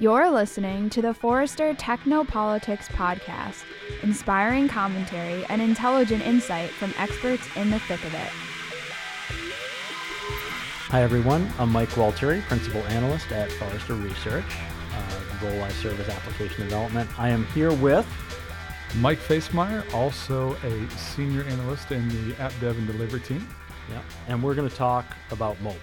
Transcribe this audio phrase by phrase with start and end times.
[0.00, 3.64] You're listening to the Forrester Technopolitics Podcast,
[4.04, 8.30] inspiring commentary and intelligent insight from experts in the thick of it.
[10.86, 11.50] Hi, everyone.
[11.58, 14.44] I'm Mike Gualtieri, Principal Analyst at Forrester Research.
[14.92, 17.10] Uh, the role I serve is Application Development.
[17.18, 18.06] I am here with
[18.98, 23.44] Mike Facemire, also a Senior Analyst in the App Dev and Delivery team.
[23.90, 25.80] Yeah, and we're going to talk about mobile.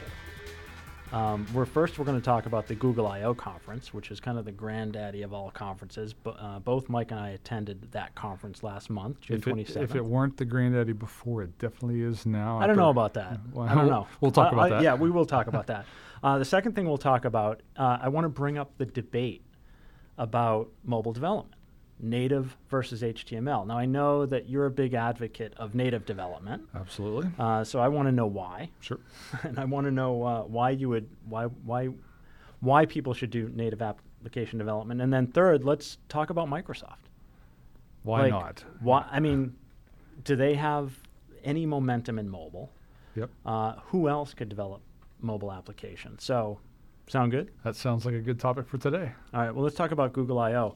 [1.16, 4.38] Um, we're first we're going to talk about the Google I/O conference, which is kind
[4.38, 6.14] of the granddaddy of all conferences.
[6.14, 9.96] But uh, both Mike and I attended that conference last month, June If it, if
[9.96, 12.60] it weren't the granddaddy before, it definitely is now.
[12.60, 13.40] I don't know about that.
[13.54, 14.08] Well, I don't know.
[14.20, 14.84] We'll talk about uh, that.
[14.84, 15.86] Yeah, we will talk about that.
[16.22, 19.42] Uh, the second thing we'll talk about, uh, I want to bring up the debate
[20.18, 21.55] about mobile development,
[22.00, 23.66] native versus HTML.
[23.66, 27.30] Now, I know that you're a big advocate of native development, Absolutely.
[27.40, 29.00] uh, so I want to know why, Sure.
[29.44, 31.90] and I want to know uh, why you would why why
[32.60, 37.10] why people should do native application development, and then third, let's talk about Microsoft.
[38.04, 38.64] Why Like, not?
[38.82, 39.08] Why?
[39.10, 39.56] I mean,
[40.24, 40.92] do they have
[41.44, 42.72] any momentum in mobile?
[43.16, 43.30] Yep.
[43.46, 44.82] Uh, who else could develop
[45.22, 46.24] mobile applications?
[46.24, 46.60] So,
[47.08, 47.52] sound good?
[47.64, 49.12] That sounds like a good topic for today.
[49.34, 49.54] All right.
[49.56, 50.76] Well, let's talk about Google I/O.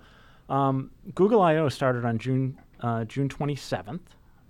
[0.49, 3.99] Um, Google I/O started on June uh, June 27th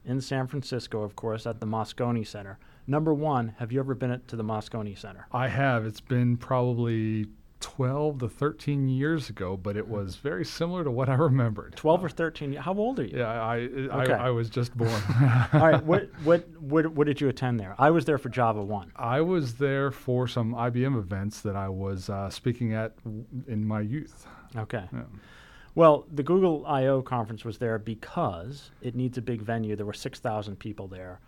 [0.06, 2.58] in San Francisco, of course, at the Moscone Center.
[2.88, 5.28] Number one, have you ever been at, to the Moscone Center?
[5.32, 5.86] I have.
[5.86, 7.28] It's been probably
[7.60, 11.76] 12 to 13 years ago, but it was very similar to what I remembered.
[11.76, 12.54] 12 or 13?
[12.54, 13.18] How old are you?
[13.18, 13.60] Yeah, I I,
[14.04, 14.14] Okay.
[14.14, 14.90] I, I was just born.
[15.54, 15.84] All right.
[15.84, 17.76] What, what what what did you attend there?
[17.78, 18.92] I was there for Java One.
[18.96, 23.66] I was there for some IBM events that I was uh, speaking at w- in
[23.66, 24.26] my youth.
[24.56, 24.86] Okay.
[24.94, 25.02] Yeah.
[25.80, 29.78] Well, the Google I/O conference was there because it needs a big venue.
[29.78, 31.22] There were 6,000 people there.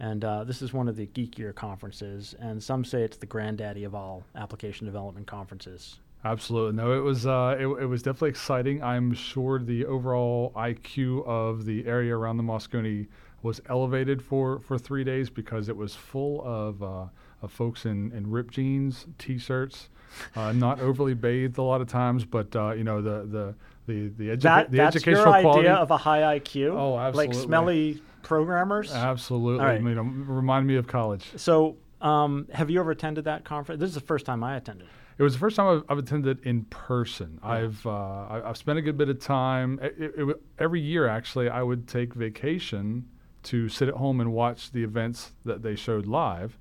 [0.00, 3.84] And uh, this is one of the geekier conferences, and some say it's the granddaddy
[3.84, 5.98] of all application development conferences.
[6.24, 6.74] Absolutely.
[6.82, 8.82] No, it was uh, it, it was definitely exciting.
[8.82, 13.08] I'm sure the overall IQ of the area around the Moscone
[13.42, 17.04] was elevated for, for three days because it was full of, uh,
[17.42, 19.90] of folks in, in ripped jeans, t-shirts,
[20.34, 23.54] uh, not overly bathed a lot of times, but uh, you know the the
[23.88, 25.68] the the, edu- That, the that's educational your quality.
[25.68, 26.72] idea of a high IQ?
[26.78, 27.34] Oh, Like absolutely.
[27.46, 28.92] smelly programmers?
[28.92, 29.64] Absolutely.
[29.64, 29.82] Right.
[29.82, 31.24] You know, remind me of college.
[31.36, 33.80] so, um, have you ever attended that conference?
[33.80, 34.86] This is the first time I attended.
[35.16, 37.40] It was the first time I've, I've attended in person.
[37.42, 39.80] I've uh, I've spent a good bit of time.
[39.82, 43.08] It, it, it, every year, actually, I would take vacation
[43.44, 46.56] to sit at home and watch the events that they showed live,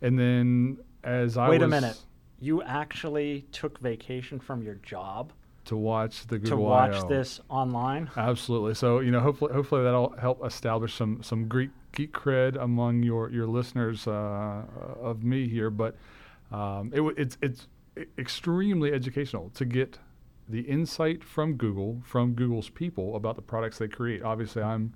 [0.00, 1.96] and then as I Wait a minute.
[2.40, 5.32] You actually took vacation from your job
[5.66, 8.10] to watch the Google to watch this online?
[8.16, 8.74] Absolutely.
[8.74, 13.30] So you know, hopefully, hopefully that'll help establish some some Greek geek cred among your
[13.30, 14.62] your listeners uh,
[15.00, 15.70] of me here.
[15.70, 15.96] But
[16.50, 17.66] um, it, it's it's
[18.18, 19.98] extremely educational to get
[20.48, 24.22] the insight from Google from Google's people about the products they create.
[24.22, 24.94] Obviously, I'm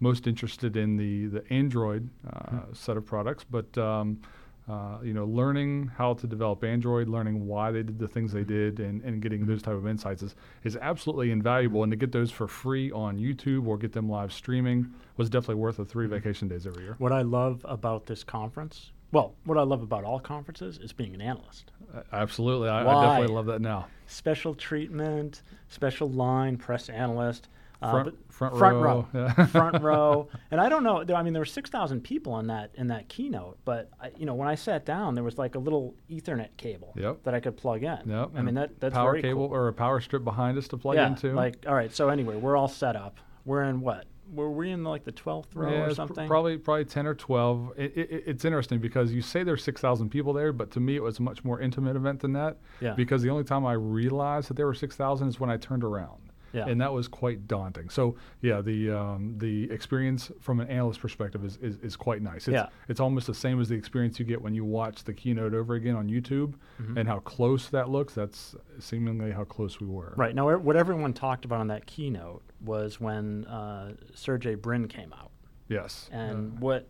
[0.00, 4.20] most interested in the the Android uh, set of products, but um,
[4.68, 8.44] uh, you know, learning how to develop Android, learning why they did the things they
[8.44, 10.34] did, and, and getting those type of insights is,
[10.64, 11.82] is absolutely invaluable.
[11.82, 15.56] And to get those for free on YouTube or get them live streaming was definitely
[15.56, 16.96] worth the three vacation days every year.
[16.98, 21.14] What I love about this conference, well, what I love about all conferences is being
[21.14, 21.72] an analyst.
[21.94, 23.86] Uh, absolutely, I, I definitely love that now.
[24.06, 27.48] Special treatment, special line, press analyst.
[27.80, 29.46] Uh, Front- front front row, row, yeah.
[29.46, 31.04] front row, and I don't know.
[31.14, 34.26] I mean, there were six thousand people in that in that keynote, but I, you
[34.26, 37.22] know, when I sat down, there was like a little Ethernet cable Yep.
[37.22, 37.98] that I could plug in.
[38.04, 38.30] Yep.
[38.34, 39.56] I mean, that that's power very cable cool.
[39.56, 41.32] or a power strip behind us to plug yeah, into.
[41.34, 41.94] like all right.
[41.94, 43.18] So anyway, we're all set up.
[43.44, 44.06] We're in what?
[44.34, 46.26] Were we in like the twelfth row Yeah, or it's pr- something?
[46.26, 47.72] probably probably ten or twelve.
[47.76, 50.96] It, it, it's interesting because you say there's six thousand people there, but to me
[50.96, 52.56] it was a much more intimate event than that.
[52.80, 52.94] Yeah.
[52.94, 55.84] Because the only time I realized that there were six thousand is when I turned
[55.84, 56.22] around.
[56.52, 56.66] Yeah.
[56.66, 57.90] And that was quite daunting.
[57.90, 62.48] So yeah, the um, the experience from an analyst perspective is, is, is quite nice.
[62.48, 62.68] It's, Yeah.
[62.88, 65.74] it's almost the same as the experience you get when you watch the keynote over
[65.74, 66.96] again on YouTube, Mm-hmm.
[66.98, 68.14] and how close that looks.
[68.14, 70.14] That's seemingly how close we were.
[70.16, 75.12] Right now, what everyone talked about on that keynote was when uh, Sergey Brin came
[75.12, 75.30] out,
[75.68, 76.08] Yes.
[76.12, 76.88] and Uh, what.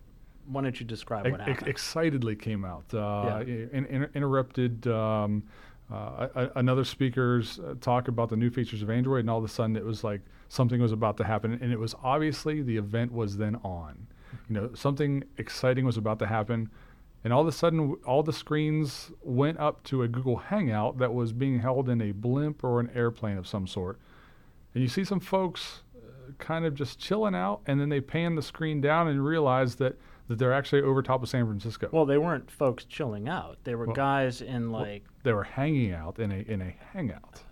[0.51, 1.69] Why don't you describe what ex- happened?
[1.69, 2.85] excitedly came out.
[2.95, 3.55] Uh, Yeah.
[3.71, 5.43] in, in, interrupted um,
[5.91, 9.45] uh, a, another speaker's uh, talk about the new features of Android, and all of
[9.45, 12.77] a sudden it was like something was about to happen, and it was obviously the
[12.77, 14.07] event was then on.
[14.49, 16.71] You know, something exciting was about to happen,
[17.25, 21.15] and all of a sudden all the screens went up to a Google Hangout that
[21.15, 23.99] was being held in a blimp or an airplane of some sort,
[24.75, 28.35] and you see some folks uh, kind of just chilling out, and then they pan
[28.35, 29.97] the screen down and realize that
[30.29, 31.89] that they're actually over top of San Francisco.
[31.91, 33.57] Well, they weren't folks chilling out.
[33.65, 37.43] They were Well, guys in like they were hanging out in a in a hangout.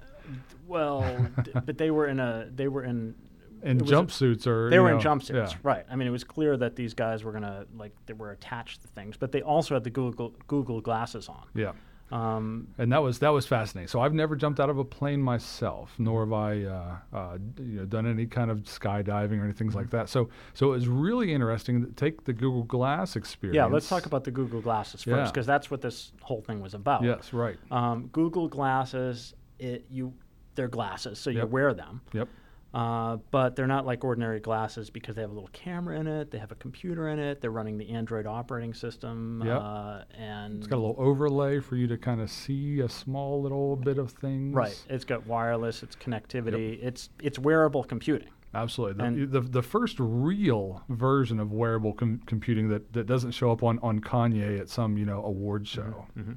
[0.66, 3.14] Well, d- but they were in a they were in
[3.62, 5.58] in jumpsuits or they were in jumpsuits, yeah.
[5.62, 5.84] right?
[5.90, 8.88] I mean, it was clear that these guys were gonna like they were attached to
[8.88, 11.44] things, but they also had the Google Google glasses on.
[11.54, 11.72] Yeah.
[12.12, 13.88] Um, and that was that was fascinating.
[13.88, 17.78] So I've never jumped out of a plane myself, nor have I, uh, uh, you
[17.80, 19.96] know, done any kind of skydiving or anything like Mm-hmm.
[19.96, 20.08] that.
[20.08, 23.56] So so it was really interesting to take the Google Glass experience.
[23.56, 26.74] yeah, let's talk about the Google glasses first because that's what this whole thing was
[26.74, 27.02] about.
[27.02, 27.56] Yes, right.
[27.72, 30.12] Um, Google glasses, it, you
[30.54, 31.48] they're glasses, so you Yep.
[31.48, 32.00] wear them.
[32.12, 32.28] Yep.
[32.76, 36.30] Uh, but they're not like ordinary glasses because they have a little camera in it.
[36.30, 37.40] They have a computer in it.
[37.40, 39.42] They're running the Android operating system.
[39.46, 39.58] Yep.
[39.62, 43.40] Uh, and It's got a little overlay for you to kind of see a small
[43.40, 44.54] little bit of things.
[44.54, 44.78] right.
[44.90, 45.82] It's got wireless.
[45.82, 46.78] It's connectivity.
[46.82, 48.28] It's it's wearable computing.
[48.54, 48.98] Absolutely.
[48.98, 53.50] The, And- the, the first real version of wearable com- computing that, that doesn't show
[53.52, 56.06] up on, on Kanye at some you know award show.
[56.18, 56.36] Mhm.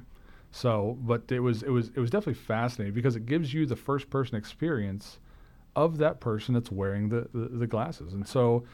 [0.52, 3.76] So, but it was it was it was definitely fascinating because it gives you the
[3.76, 5.18] first person experience
[5.76, 8.12] of that person that's wearing the, the, the glasses.
[8.12, 8.64] And so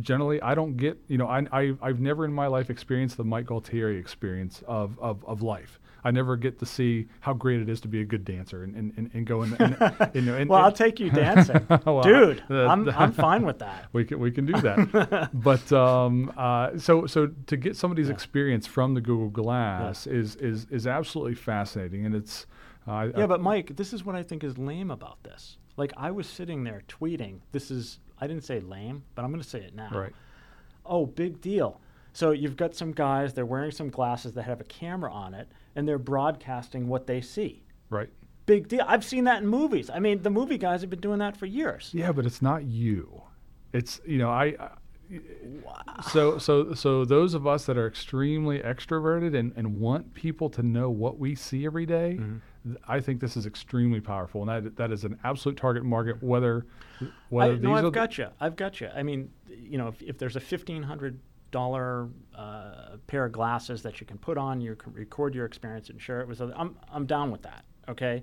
[0.00, 3.24] generally I don't get, you know, I, I, I've never in my life experienced the
[3.24, 5.80] Mike Gualtieri experience of, of, of life.
[6.02, 8.74] I never get to see how great it is to be a good dancer and,
[8.74, 9.52] and, and, and go in.
[9.54, 9.76] And,
[10.14, 12.42] you know, and, Well, and- I'll take you dancing, Well, dude.
[12.50, 13.88] I'm I'm fine with that.
[13.92, 15.28] we can we can do that.
[15.34, 20.66] but um, uh, so so to get somebody's experience from the Google Glass is is
[20.70, 22.46] is absolutely fascinating, and it's
[22.86, 25.58] uh, Yeah, but Mike, this is what I think is lame about this.
[25.76, 27.40] Like I was sitting there tweeting.
[27.52, 29.90] This is I didn't say lame, but I'm going to say it now.
[29.92, 30.12] right.
[30.84, 31.80] Oh, big deal.
[32.12, 35.48] So you've got some guys, they're wearing some glasses that have a camera on it,
[35.76, 37.62] and they're broadcasting what they see.
[37.88, 38.08] Right.
[38.46, 38.84] Big deal.
[38.86, 39.90] I've seen that in movies.
[39.90, 41.90] I mean, the movie guys have been doing that for years.
[41.92, 43.22] Yeah, but it's not you.
[43.72, 44.56] It's you know I.
[44.58, 44.70] I
[46.12, 50.62] so so so those of us that are extremely extroverted and, and want people to
[50.62, 52.20] know what we see every day, th-
[52.86, 56.22] I think this is extremely powerful, and that that is an absolute target market.
[56.22, 56.66] Whether
[57.30, 58.28] whether I, these no, I've got you.
[58.40, 58.88] I've got you.
[58.94, 61.18] I mean, you know, if, if there's a fifteen hundred
[61.50, 65.90] dollar uh, pair of glasses that you can put on, you can record your experience
[65.90, 66.54] and share it with others.
[66.58, 67.64] I'm I'm down with that.
[67.88, 68.22] Okay,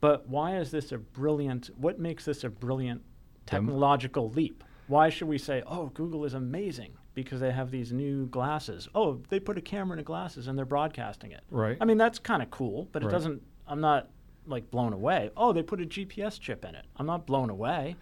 [0.00, 1.70] but why is this a brilliant?
[1.76, 3.02] What makes this a brilliant
[3.46, 4.62] Dem- technological leap?
[4.88, 8.88] Why should we say, oh, Google is amazing because they have these new glasses?
[8.92, 11.42] Oh, they put a camera in the glasses and they're broadcasting it.
[11.48, 11.76] Right.
[11.80, 13.40] I mean, that's kind of cool, but it doesn't.
[13.70, 14.08] I'm not
[14.46, 15.30] like blown away.
[15.36, 16.84] Oh, they put a GPS chip in it.
[16.96, 17.96] I'm not blown away.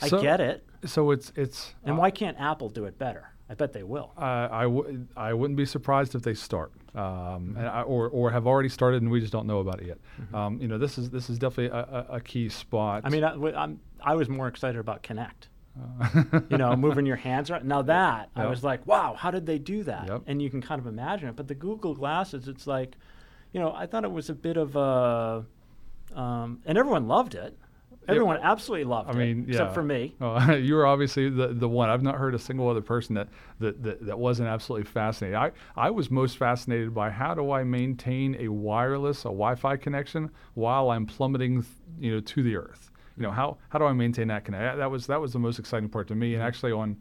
[0.00, 0.64] I So- get it.
[0.84, 3.28] so it's it's And uh, why can't Apple do it better?
[3.50, 4.12] I bet they will.
[4.16, 7.56] I I w- I wouldn't be surprised if they start, um, Mm-hmm.
[7.58, 9.98] and I, or or have already started and we just don't know about it yet.
[10.32, 13.02] Um, you know, this is this is definitely a, a, a key spot.
[13.04, 15.48] I mean, I, w- I'm, I was more excited about Kinect.
[15.78, 17.66] Uh, You know, moving your hands around.
[17.66, 20.06] Now that I was like, wow, how did they do that?
[20.08, 20.22] Yep.
[20.26, 21.36] And you can kind of imagine it.
[21.36, 22.96] But the Google glasses, it's like,
[23.52, 25.44] you know, I thought it was a bit of a,
[26.14, 27.56] um, and everyone loved it.
[28.08, 30.16] Everyone absolutely loved I it, mean, except for me.
[30.20, 31.88] Oh, you were obviously the, the one.
[31.88, 33.28] I've not heard a single other person that,
[33.60, 35.36] that, that, that wasn't absolutely fascinated.
[35.36, 40.30] I, I was most fascinated by how do I maintain a wireless, a Wi-Fi connection
[40.54, 41.64] while I'm plummeting,
[42.00, 42.90] you know, to the earth.
[43.16, 44.78] You know, how, how do I maintain that connection?
[44.78, 46.34] That was that was the most exciting part to me.
[46.34, 46.96] And actually, on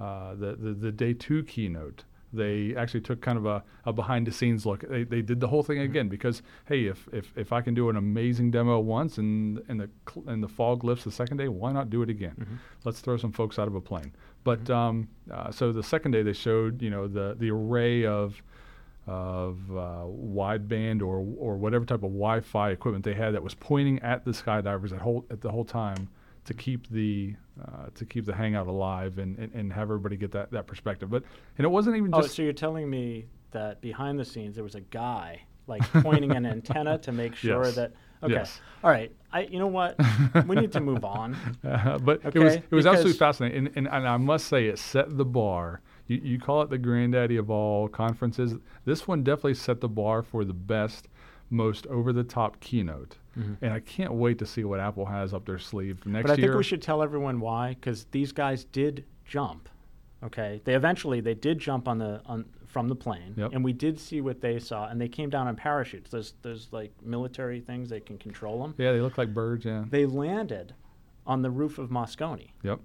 [0.00, 4.26] uh, the, the the day two keynote, they actually took kind of a, a behind
[4.26, 4.88] the scenes look.
[4.88, 7.90] They, they did the whole thing again because hey, if, if, if I can do
[7.90, 11.48] an amazing demo once and and the cl- and the fog lifts the second day,
[11.48, 12.60] why not do it again?
[12.84, 14.12] Let's throw some folks out of a plane.
[14.44, 18.42] But um, uh, so the second day they showed you know the the array of
[19.06, 23.98] of uh, wideband or or whatever type of Wi-Fi equipment they had that was pointing
[24.00, 26.08] at the skydivers at whole at the whole time
[26.44, 30.32] to keep the uh, to keep the hangout alive and, and, and have everybody get
[30.32, 31.10] that, that perspective.
[31.10, 31.22] But
[31.58, 32.18] and it wasn't even just.
[32.18, 35.82] Oh, just so you're telling me that behind the scenes there was a guy like
[36.02, 37.74] pointing an antenna to make sure Yes.
[37.76, 37.92] that.
[38.24, 38.34] Okay.
[38.34, 38.60] Yes.
[38.84, 39.10] All right.
[39.32, 39.42] I.
[39.42, 39.96] You know what?
[40.46, 41.36] we need to move on.
[41.64, 44.78] Uh, but it was it was absolutely fascinating, and, and, and I must say it
[44.78, 45.80] set the bar.
[46.06, 48.54] You, you call it the granddaddy of all conferences.
[48.84, 51.08] This one definitely set the bar for the best,
[51.50, 53.64] most over the top keynote, Mm-hmm.
[53.64, 56.34] and I can't wait to see what Apple has up their sleeve next But I
[56.34, 56.48] year.
[56.48, 59.68] think we should tell everyone why, because these guys did jump.
[60.24, 63.50] Okay, they eventually they did jump on the on from the plane, Yep.
[63.54, 66.10] and we did see what they saw, and they came down on parachutes.
[66.10, 68.74] There's there's like military things they can control them.
[68.78, 69.64] Yeah, they look like birds.
[69.64, 69.84] Yeah.
[69.90, 70.74] They landed
[71.26, 72.78] on the roof of Moscone, yep.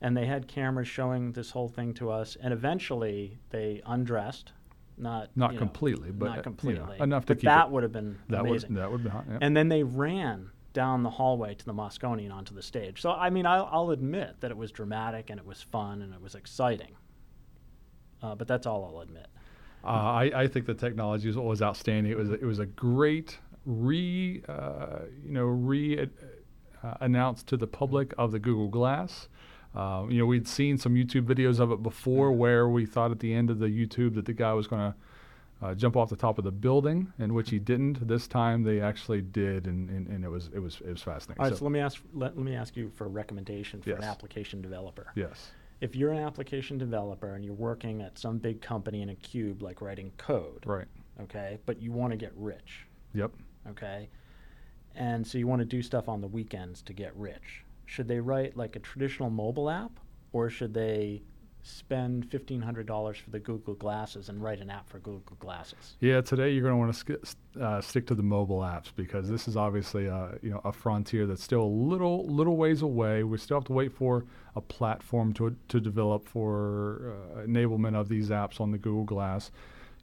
[0.00, 2.36] and they had cameras showing this whole thing to us.
[2.40, 4.52] And eventually they undressed,
[5.00, 7.82] not Not you know, completely, but not you know, enough to but keep that would
[7.82, 8.74] have been That amazing.
[8.74, 9.24] would that would be hot.
[9.30, 9.38] Yeah.
[9.40, 13.00] And then they ran down the hallway to the Moscone and onto the stage.
[13.00, 16.14] So, I mean, I'll, I'll admit that it was dramatic and it was fun and
[16.14, 16.94] it was exciting.
[18.22, 19.26] Uh, but that's all I'll admit.
[19.84, 22.12] Uh, I, I think the technology was, was outstanding.
[22.12, 26.08] It was a, it was a great re uh, you know re
[26.82, 29.28] uh, announced to the public of the Google Glass.
[29.74, 33.20] Uh, you know, we'd seen some YouTube videos of it before where we thought at
[33.20, 34.98] the end of the YouTube that the guy was going to
[35.60, 38.06] uh, jump off the top of the building, in which he didn't.
[38.06, 41.40] This time they actually did, and, and, and it was it was it was fascinating.
[41.42, 43.90] All right, so, let me ask let, let me ask you for a recommendation for
[43.90, 43.98] Yes.
[43.98, 45.12] an application developer.
[45.16, 49.16] yes, If you're an application developer and you're working at some big company in a
[49.16, 50.86] cube, like writing code, right,
[51.22, 53.32] okay, but you want to get rich, yep.
[53.68, 54.08] okay,
[54.94, 57.64] and so you want to do stuff on the weekends to get rich.
[57.88, 59.98] Should they write like a traditional mobile app,
[60.32, 61.22] or should they
[61.62, 65.96] spend fifteen hundred dollars for the Google Glasses and write an app for Google Glasses?
[65.98, 69.30] Yeah, today you're going to want to sk- uh, stick to the mobile apps because
[69.30, 73.24] this is obviously a, you know a frontier that's still a little little ways away.
[73.24, 78.10] We still have to wait for a platform to to develop for uh, enablement of
[78.10, 79.50] these apps on the Google Glass.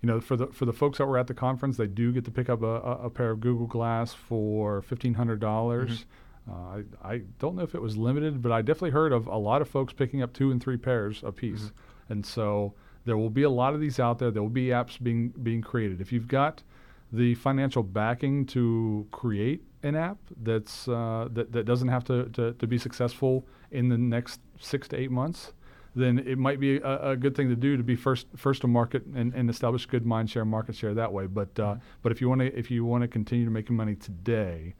[0.02, 2.26] You know, for the for the folks that were at the conference, they do get
[2.26, 6.06] to pick up a, a, a pair of Google Glass for fifteen hundred dollars.
[6.50, 9.38] Uh, I, I don't know if it was limited, but I definitely heard of a
[9.38, 11.72] lot of folks picking up two and three pairs a piece.
[12.10, 12.74] And so
[13.06, 14.32] there will be a lot of these out there.
[14.32, 16.02] There will be apps being being created.
[16.02, 16.64] If you've got
[17.12, 22.54] the financial backing to create an app that's uh, that, that doesn't have to, to,
[22.54, 25.54] to be successful in the next six to eight months,
[25.96, 28.68] then it might be a, a good thing to do to be first first to
[28.68, 31.28] market and, and establish good mind share market share that way.
[31.28, 33.96] But uh, but if you want to if you want to continue to making money
[33.96, 34.76] today,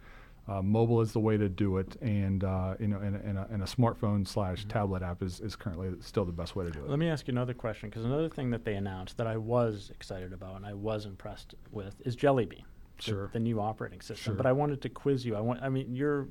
[0.48, 3.48] uh, mobile is the way to do it, and uh, you know, and, and, a,
[3.52, 6.80] and a smartphone slash tablet app is, is currently still the best way to do
[6.80, 6.90] it.
[6.90, 9.90] Let me ask you another question because another thing that they announced that I was
[9.94, 12.64] excited about and I was impressed with is Jelly Bean,
[12.98, 13.30] the- Sure.
[13.34, 14.18] the, new operating system.
[14.18, 14.34] Sure.
[14.36, 15.36] But I wanted to quiz you.
[15.36, 15.62] I want.
[15.64, 16.28] I mean, you're.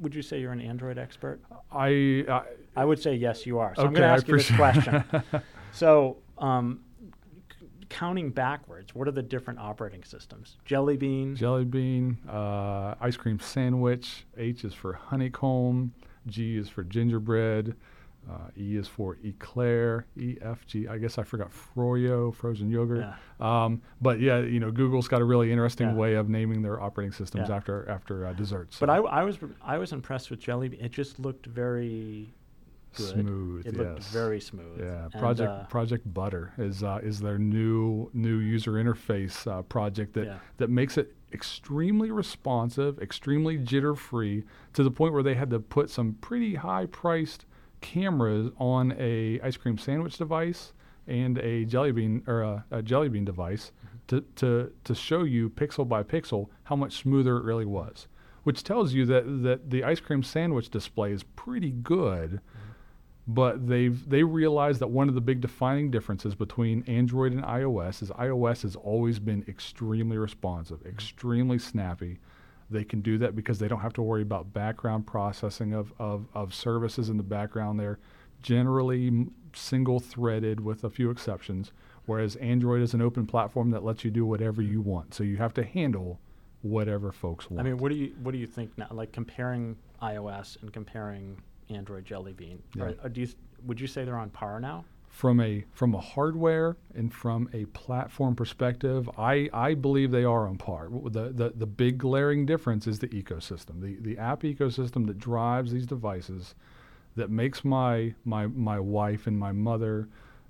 [0.00, 1.40] Would you say you're an Android expert?
[1.70, 2.42] I, I
[2.74, 3.72] I would say yes, you are.
[3.76, 5.04] So I'm Okay, going to ask you this question.
[5.72, 6.80] so, um,
[7.92, 10.56] counting backwards, what are the different operating systems?
[10.64, 11.36] Jelly Bean.
[11.36, 14.24] jelly bean, uh, ice cream sandwich.
[14.36, 15.92] H is for honeycomb.
[16.26, 17.74] G is for gingerbread.
[18.30, 20.06] Uh, e is for eclair.
[20.16, 20.86] E, F, G.
[20.86, 23.00] I guess I forgot froyo, frozen yogurt.
[23.40, 23.64] Yeah.
[23.64, 25.94] Um, but yeah, you know, Google's got a really interesting Yeah.
[25.94, 27.56] way of naming their operating systems Yeah.
[27.56, 28.78] after after uh, desserts.
[28.78, 30.80] But I, I was I was impressed with Jelly Bean.
[30.80, 32.32] It just looked very
[32.96, 33.08] good.
[33.24, 33.66] smooth.
[33.66, 33.78] It yes.
[33.78, 34.80] looked very smooth.
[34.80, 39.62] Yeah, And, Project uh, Project Butter is uh, is their new new user interface uh,
[39.62, 40.38] project that Yeah.
[40.58, 44.44] that makes it extremely responsive, extremely jitter free,
[44.74, 47.46] to the point where they had to put some pretty high priced
[47.80, 50.72] cameras on a ice cream sandwich device
[51.06, 53.72] and a jelly bean or a, a jelly bean device
[54.06, 58.06] to, to to show you pixel by pixel how much smoother it really was,
[58.44, 62.40] which tells you that that the ice cream sandwich display is pretty good
[63.26, 68.02] but they've they realized that one of the big defining differences between Android and iOS
[68.02, 70.88] is iOS has always been extremely responsive, mm-hmm.
[70.88, 72.18] extremely snappy.
[72.68, 76.26] They can do that because they don't have to worry about background processing of, of,
[76.34, 77.78] of services in the background.
[77.78, 77.98] They're
[78.40, 81.70] generally single threaded with a few exceptions,
[82.06, 84.72] whereas Android is an open platform that lets you do whatever mm-hmm.
[84.72, 85.14] you want.
[85.14, 86.18] So you have to handle
[86.62, 87.60] whatever folks want.
[87.60, 88.88] I mean, what do you what do you think now?
[88.90, 91.40] Like comparing iOS and comparing
[91.74, 92.62] Android Jelly Bean.
[92.74, 92.84] Yeah.
[92.84, 93.28] Are, are do you,
[93.64, 94.84] would you say they're on par now?
[95.12, 100.48] from a from a hardware and from a platform perspective, I, I believe they are
[100.48, 100.88] on par.
[100.90, 105.70] The, the the big glaring difference is the ecosystem, the the app ecosystem that drives
[105.70, 106.54] these devices,
[107.14, 110.08] that makes my my my wife and my mother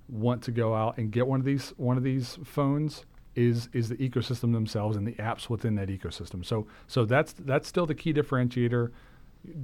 [0.09, 3.88] want to go out and get one of these one of these phones is is
[3.88, 6.45] the ecosystem themselves and the apps within that ecosystem.
[6.45, 8.93] So so that's that's still the key differentiator.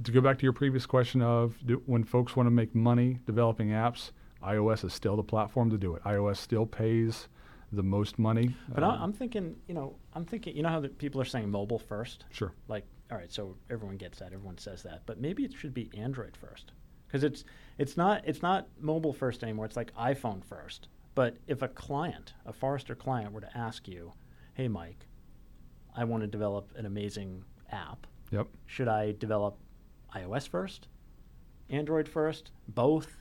[0.03, 3.19] To go back to your previous question of do, when folks want to make money
[3.25, 4.11] developing apps,
[4.43, 6.03] iOS is still the platform to do it.
[6.03, 7.29] iOS still pays
[7.71, 8.55] the most money.
[8.67, 11.49] But Um, I'm thinking, you know, I'm thinking, you know how the people are saying
[11.49, 12.25] mobile first?
[12.29, 12.53] sure.
[12.67, 15.89] Like, all right, so everyone gets that, everyone says that, but maybe it should be
[15.97, 16.73] Android first,
[17.07, 17.43] because it's
[17.77, 19.65] it's not it's not mobile first anymore.
[19.65, 20.89] It's like iPhone first.
[21.15, 24.13] But if a client, a Forrester client, were to ask you,
[24.53, 25.07] "Hey, Mike,
[25.95, 28.05] I want to develop an amazing app.
[28.31, 28.47] Yep.
[28.67, 29.57] Should I develop
[30.15, 30.87] iOS first,
[31.69, 33.11] Android first, both It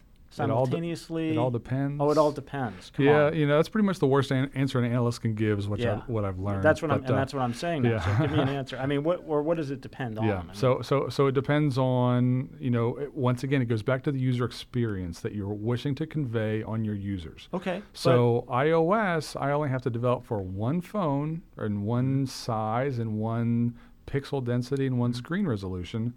[0.40, 2.00] all de- simultaneously?" It all depends.
[2.00, 2.90] Oh, it all depends.
[2.95, 3.35] Come yeah, on.
[3.37, 5.78] you know that's pretty much the worst an- answer an analyst can give is what
[5.80, 5.97] Yeah.
[5.97, 6.62] I, what I've learned.
[6.62, 7.83] That's what I'm, and uh, that's what I'm saying.
[7.83, 7.90] Now.
[7.90, 8.16] yeah.
[8.18, 8.78] So give me an answer.
[8.78, 10.26] I mean, what or what does it depend on?
[10.26, 10.38] Yeah.
[10.38, 13.83] I mean, So so so it depends on you know it, once again it goes
[13.83, 17.49] back to the user experience that you're wishing to convey on your users.
[17.52, 17.83] okay.
[17.92, 23.75] So iOS, I only have to develop for one phone and one size and one
[24.07, 26.14] pixel density and one screen resolution.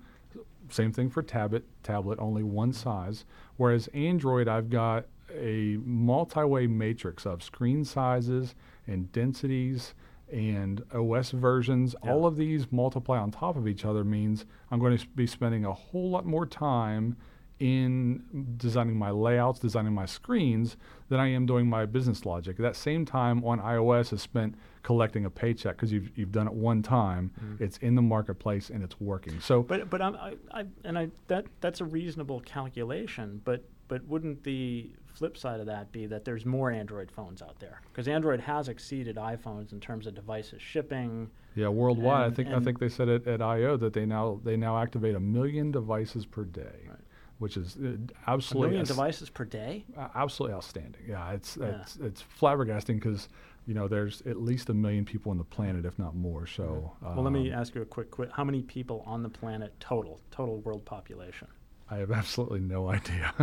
[0.71, 3.25] Same thing for tablet, tablet only one size.
[3.57, 8.55] Whereas Android, I've got a multi-way matrix of screen sizes
[8.87, 9.93] and densities
[10.31, 11.95] and OS versions.
[12.03, 12.11] Yeah.
[12.11, 15.65] All of these multiply on top of each other means I'm going to be spending
[15.65, 17.17] a whole lot more time
[17.61, 18.23] in
[18.57, 20.77] designing my layouts, designing my screens,
[21.09, 22.57] than I am doing my business logic.
[22.57, 26.53] That same time on iOS is spent collecting a paycheck because you've, you've done it
[26.53, 27.63] one time, Mm-hmm.
[27.63, 29.39] it's in the marketplace and it's working.
[29.39, 33.41] So But but I'm, I, I and I that that's a reasonable calculation.
[33.45, 37.59] But but wouldn't the flip side of that be that there's more Android phones out
[37.59, 37.81] there?
[37.91, 41.29] Because Android has exceeded iPhones in terms of devices shipping.
[41.55, 44.39] yeah, worldwide, And- I think I think they said it at I/O that they now
[44.43, 46.97] they now activate a million devices per day, Right.
[47.41, 47.87] Which is uh,
[48.27, 49.83] A absolutely million devices per day.
[49.97, 51.01] Uh, absolutely outstanding.
[51.07, 51.81] Yeah, it's Yeah.
[51.81, 53.27] it's it's flabbergasting because
[53.65, 56.45] you know there's at least a million people on the planet, if not more.
[56.45, 58.29] So well, let me um, ask you a quick quick.
[58.31, 61.47] How many people on the planet total total world population?
[61.89, 63.33] I have absolutely no idea.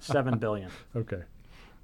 [0.00, 0.70] Seven billion.
[0.96, 1.22] okay,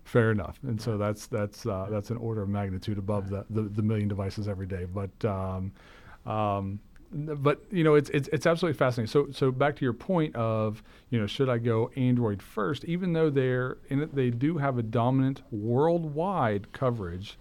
[0.05, 0.59] fair enough.
[0.63, 4.09] And so that's that's uh, that's an order of magnitude above the, the the million
[4.09, 4.87] devices every day.
[4.87, 5.73] But um,
[6.27, 9.11] um, but you know it's, it's it's absolutely fascinating.
[9.11, 12.85] So so back to your point of you know should I go Android first?
[12.85, 17.39] Even though they're in they do have a dominant worldwide coverage.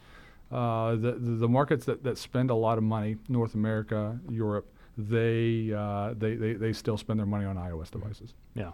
[0.49, 4.65] Uh, the, the the markets that, that spend a lot of money, North America, Europe,
[4.97, 8.33] they, uh, they they they still spend their money on iOS devices.
[8.55, 8.71] Yeah,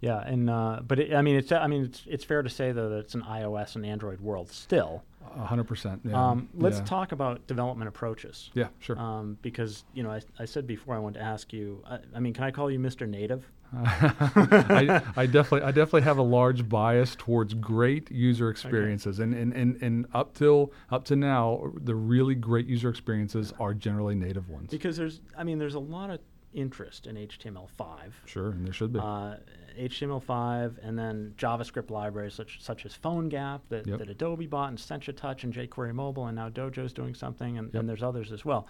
[0.00, 2.72] yeah, and uh, but it, I mean, it's I mean, it's it's fair to say
[2.72, 5.02] though that it's an iOS and Android world still.
[5.36, 6.02] A hundred percent.
[6.04, 6.30] Yeah.
[6.30, 6.84] Um, let's yeah.
[6.84, 8.50] talk about development approaches.
[8.54, 8.98] Yeah, sure.
[8.98, 11.82] Um, because you know, I, I said before I wanted to ask you.
[11.86, 13.08] I, I mean, can I call you Mr.
[13.08, 13.50] Native?
[13.76, 19.52] I, I definitely I definitely have a large bias towards great user experiences and, and,
[19.52, 24.48] and, and up till up to now the really great user experiences are generally native
[24.48, 24.70] ones.
[24.70, 26.20] Because there's, I mean, there's a lot of
[26.54, 28.12] interest in HTML5.
[28.26, 28.98] Sure, and there should be.
[29.00, 29.36] Uh,
[29.78, 33.98] HTML5 and then JavaScript libraries such such as PhoneGap that, Yep.
[33.98, 37.72] that Adobe bought and Sencha Touch and jQuery Mobile and now Dojo's doing something and,
[37.72, 37.80] Yep.
[37.80, 38.68] and there's others as well.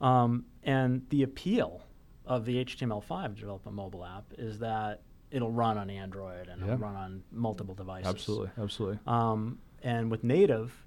[0.00, 1.82] Um, and the appeal
[2.26, 6.66] of the HTML5 development mobile app is that it'll run on Android and Yeah.
[6.68, 8.08] it'll run on multiple devices.
[8.08, 8.98] absolutely, absolutely.
[9.06, 10.84] Um, and with native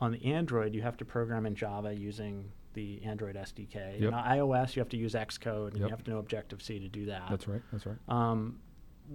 [0.00, 4.00] on the Android, you have to program in Java using the Android SDK.
[4.00, 4.12] Yep.
[4.12, 6.88] And iOS, you have to use Xcode and you have to know Objective C to
[6.88, 7.24] do that.
[7.30, 7.62] That's right.
[7.72, 7.96] That's right.
[8.08, 8.58] Um,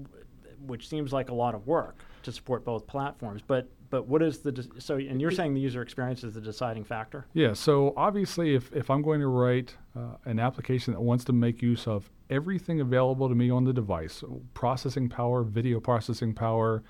[0.01, 0.25] w-
[0.65, 3.41] which seems like a lot of work to support both platforms.
[3.45, 4.95] But but what is the de- so?
[4.95, 7.27] And you're saying the user experience is the deciding factor.
[7.33, 11.33] Yeah, so obviously, if, if I'm going to write uh, an application that wants to
[11.33, 16.33] make use of everything available to me on the device so processing power, video processing
[16.33, 16.81] power,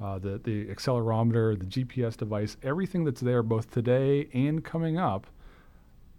[0.00, 5.26] uh, the, the accelerometer, the GPS device, everything that's there both today and coming up,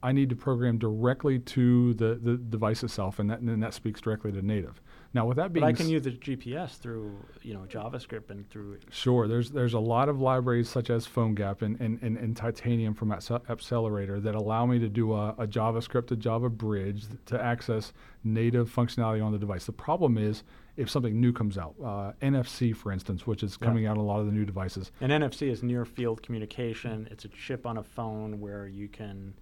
[0.04, 4.02] I need to program directly to the, the device itself, and that, and that speaks
[4.02, 4.82] directly to native.
[5.14, 8.50] Now, with that being But I can use the GPS through you know JavaScript and
[8.50, 9.28] through Sure.
[9.28, 13.10] There's there's a lot of libraries such as PhoneGap and, and, and, and Titanium from
[13.12, 18.74] Appcelerator that allow me to do a, a JavaScript to Java bridge to access native
[18.74, 19.66] functionality on the device.
[19.66, 20.44] The problem is
[20.76, 23.68] if something new comes out, uh, NFC for instance, which is Yeah.
[23.68, 24.92] coming out on a lot of the new devices.
[25.00, 27.08] and NFC is near field communication.
[27.12, 29.36] It's a chip on a phone where you can.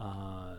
[0.00, 0.54] Uh,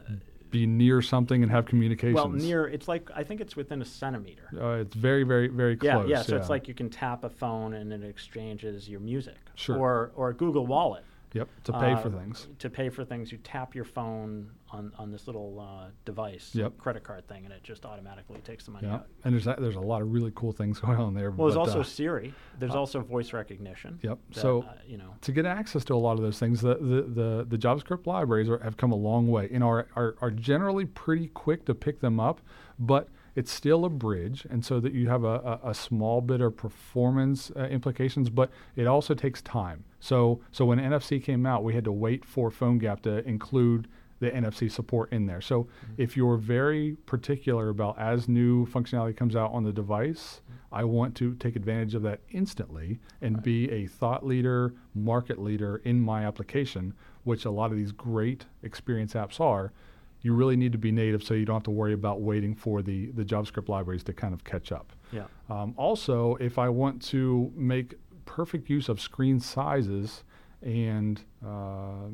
[0.51, 2.15] Be near something and have communications.
[2.15, 4.43] well, near it's like I think it's within a centimeter.
[4.59, 6.09] Uh, it's very very very Yeah, close.
[6.09, 6.17] yeah.
[6.17, 6.21] yeah.
[6.23, 9.37] So it's like you can tap a phone and it exchanges your music.
[9.55, 9.77] Sure.
[9.77, 11.03] Or or Google Wallet.
[11.33, 12.47] yep to pay for Uh, things.
[12.59, 16.77] To pay for things, you tap your phone on, on this little uh, device, Yep.
[16.77, 19.07] credit card thing, and it just automatically takes the money Yeah, out.
[19.23, 21.31] and there's a, there's a lot of really cool things going on there.
[21.31, 22.33] Well, there's also uh, Siri.
[22.59, 23.99] There's also voice recognition.
[24.01, 24.19] Yep.
[24.33, 26.75] that, So- uh, you know, to get access to a lot of those things, the
[26.75, 30.31] the, the, the JavaScript libraries are, have come a long way and are, are are
[30.31, 32.41] generally pretty quick to pick them up,
[32.79, 36.41] but it's still a bridge, and so that you have a, a, a small bit
[36.41, 39.85] of performance uh, implications, but it also takes time.
[39.99, 43.87] So so when NFC came out, we had to wait for PhoneGap to include
[44.21, 45.41] the NFC support in there.
[45.41, 50.83] So if you're very particular about as new functionality comes out on the device, I
[50.83, 55.99] want to take advantage of that instantly and be a thought leader, market leader in
[55.99, 59.73] my application, which a lot of these great experience apps are.
[60.21, 62.83] You really need to be native so you don't have to worry about waiting for
[62.83, 64.93] the, the JavaScript libraries to kind of catch up.
[65.11, 65.25] yeah.
[65.49, 70.23] Um, also, if I want to make perfect use of screen sizes
[70.61, 72.05] and uh,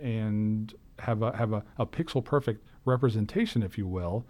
[0.00, 4.24] and have a have a, a pixel perfect representation, if you will,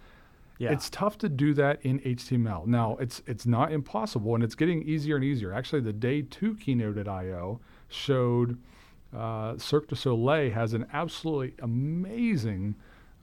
[0.59, 0.73] Yeah.
[0.73, 2.67] it's tough to do that in HTML.
[2.67, 5.53] Now, it's it's not impossible, and it's getting easier and easier.
[5.53, 8.59] Actually, the day two keynote at I/O showed
[9.17, 12.75] uh, Cirque du Soleil has an absolutely amazing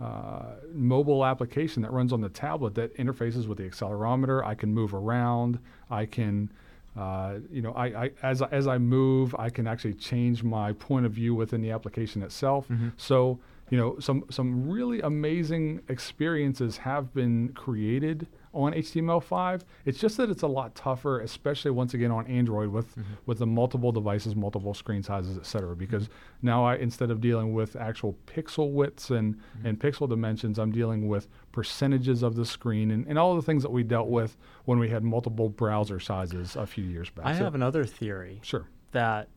[0.01, 4.43] uh, mobile application that runs on the tablet that interfaces with the accelerometer.
[4.43, 5.59] I can move around.
[5.89, 6.51] I can
[6.97, 10.73] uh, you know, I, I as I- as I move, I can actually change my
[10.73, 12.67] point of view within the application itself.
[12.97, 13.39] So
[13.71, 19.61] you know, some some really amazing experiences have been created on HTML5.
[19.85, 23.13] It's just that it's a lot tougher, especially once again on Android with mm-hmm.
[23.25, 25.75] with the multiple devices, multiple screen sizes, et cetera.
[25.75, 26.47] Because mm-hmm.
[26.47, 29.67] now I instead of dealing with actual pixel widths and mm-hmm.
[29.67, 33.63] and pixel dimensions, I'm dealing with percentages of the screen and, and all the things
[33.63, 37.25] that we dealt with when we had multiple browser sizes a few years back.
[37.25, 38.67] I So- have another theory sure.
[38.91, 39.27] that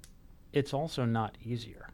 [0.53, 1.91] it's also not easier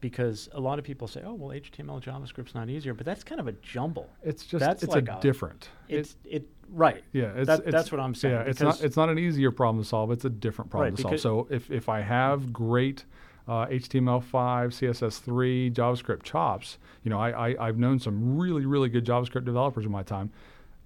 [0.00, 3.40] because a lot of people say, "Oh, well, HTML JavaScript's not easier," but that's kind
[3.40, 4.08] of a jumble.
[4.22, 5.68] It's just That's it's like a a- different.
[5.88, 7.02] It's it right.
[7.12, 9.50] Yeah, it's, That- it's- that's what I'm saying, Yeah, it's not it's not an easier
[9.50, 10.10] problem to solve.
[10.12, 11.20] It's a different problem Right, to solve.
[11.20, 13.04] So if if I have great
[13.46, 19.04] uh, HTML5, CSS3, JavaScript chops, you know, I, I I've known some really really good
[19.04, 20.30] JavaScript developers in my time.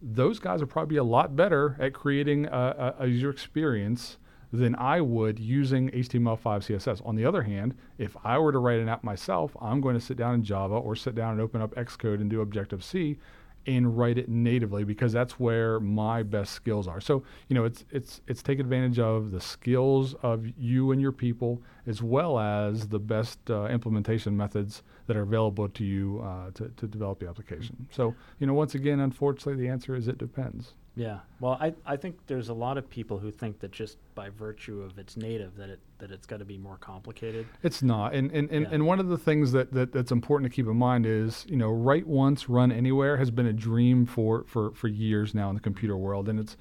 [0.00, 4.16] Those guys would probably be a lot better at creating a, a, a user experience
[4.52, 7.04] than I would using HTML5 CSS.
[7.06, 10.00] On the other hand, if I were to write an app myself, I'm going to
[10.00, 13.18] sit down in Java or sit down and open up Xcode and do Objective C
[13.66, 17.00] and write it natively because that's where my best skills are.
[17.00, 21.12] So, you know, it's it's it's take advantage of the skills of you and your
[21.12, 26.50] people as well as the best uh, implementation methods that are available to you uh,
[26.54, 27.86] to, to develop the application.
[27.90, 30.74] So, you know, once again, unfortunately, the answer is it depends.
[30.94, 31.20] Yeah.
[31.40, 34.82] Well, I, I think there's a lot of people who think that just by virtue
[34.82, 37.46] of its native that it that it's got to be more complicated.
[37.62, 38.12] It's not.
[38.14, 38.72] And and, and, Yeah.
[38.72, 41.56] and one of the things that, that that's important to keep in mind is, you
[41.56, 45.54] know, write once, run anywhere has been a dream for, for, for years now in
[45.54, 46.28] the computer world.
[46.28, 46.56] And it's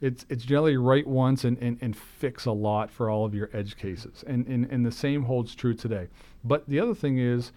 [0.00, 3.50] it's it's generally write once and, and, and fix a lot for all of your
[3.52, 4.24] edge cases.
[4.26, 6.08] And, and and the same holds true today.
[6.42, 7.52] But the other thing is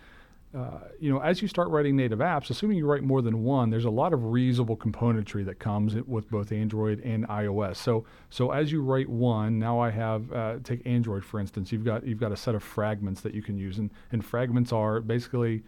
[0.55, 3.69] uh, you know, as you start writing native apps, assuming you write more than one,
[3.69, 7.75] there's a lot of reusable componentry that comes with both Android and iOS.
[7.75, 11.71] So, so as you write one, now I have uh, take Android for instance.
[11.71, 14.71] You've got you've got a set of fragments that you can use, and, and fragments
[14.71, 15.63] are basically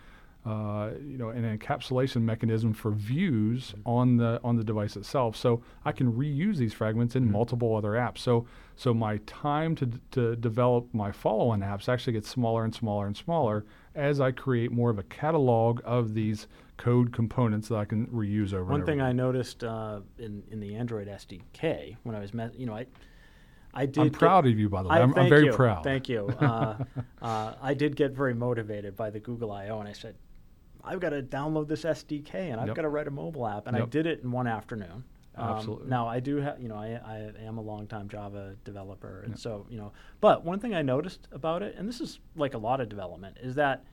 [0.46, 5.36] uh, you know, an encapsulation mechanism for views on the on the device itself.
[5.36, 8.20] So I can reuse these fragments in multiple other apps.
[8.20, 12.74] So so my time to d- to develop my follow-on apps actually gets smaller and
[12.74, 13.66] smaller and smaller
[14.00, 18.54] as I create more of a catalog of these code components that I can reuse
[18.54, 18.64] over.
[18.72, 19.10] One thing over.
[19.10, 22.86] I noticed uh, in in the Android SDK when I was met, you know, I
[23.74, 24.00] I did.
[24.00, 24.96] I'm get- proud of you, by the way.
[25.02, 25.84] I- thank very you, proud.
[25.84, 26.30] Thank you.
[26.40, 26.76] Uh,
[27.22, 30.16] uh, I did get very motivated by the Google I/O, and I said,
[30.84, 32.76] "I've got to download this SDK, and I've Yep.
[32.78, 35.04] got to write a mobile app." And I did it in one afternoon.
[35.40, 35.90] Um, Absolutely.
[35.90, 39.66] Now I do have, you know, I, I am a longtime Java developer, and so
[39.70, 39.94] you know.
[40.20, 43.38] But one thing I noticed about it, and this is like a lot of development,
[43.42, 43.86] is that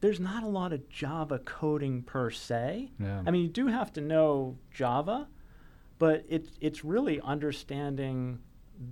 [0.00, 2.90] there's not a lot of Java coding per se.
[2.98, 3.22] Yeah.
[3.24, 5.28] I mean, you do have to know Java,
[5.98, 8.40] but it's it's really understanding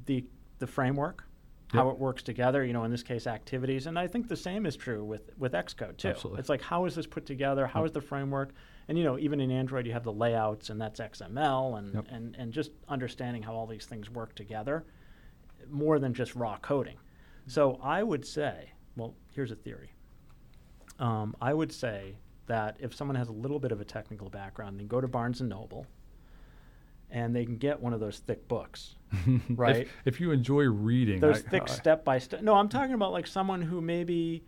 [0.06, 0.24] the
[0.60, 1.24] the framework,
[1.72, 1.94] how Yep.
[1.94, 2.64] it works together.
[2.64, 5.52] You know, in this case, activities, and I think the same is true with with
[5.52, 6.08] Xcode too.
[6.08, 6.40] Absolutely.
[6.40, 7.66] It's like how is this put together?
[7.66, 7.86] How Yep.
[7.86, 8.52] is the framework?
[8.88, 12.06] And you know, even in Android, you have the layouts, and that's XML, and Yep.
[12.10, 14.84] and and just understanding how all these things work together,
[15.68, 16.96] more than just raw coding.
[17.46, 19.92] So I would say, well, here's a theory.
[20.98, 24.78] Um, I would say that if someone has a little bit of a technical background,
[24.78, 25.86] then go to Barnes and Noble,
[27.10, 28.94] and they can get one of those thick books,
[29.50, 29.82] right?
[29.82, 32.42] If, if you enjoy reading, those I- thick I- step by step.
[32.42, 34.44] No, I'm talking about like someone who maybe,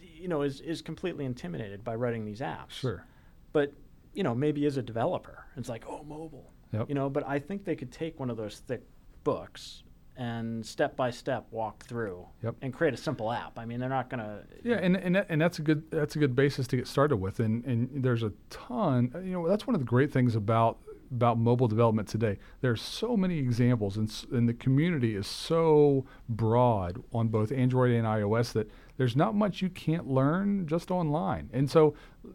[0.00, 2.70] you know, is is completely intimidated by writing these apps.
[2.70, 3.04] Sure.
[3.52, 3.72] But
[4.14, 5.44] you know, maybe is a developer.
[5.56, 6.52] It's like, oh, mobile.
[6.72, 6.88] Yep.
[6.88, 8.82] You know, but I think they could take one of those thick
[9.24, 9.82] books
[10.16, 12.54] and step by step walk through Yep.
[12.62, 13.58] and create a simple app.
[13.58, 14.42] I mean, they're not gonna.
[14.62, 17.16] Yeah, and and, that, and that's a good that's a good basis to get started
[17.16, 19.10] with, and and there's a ton.
[19.24, 20.78] You know, that's one of the great things about
[21.14, 22.38] about mobile development today.
[22.60, 27.92] There are so many examples, and and the community is so broad on both Android
[27.92, 31.48] and iOS that there's not much you can't learn just online.
[31.52, 31.94] And so,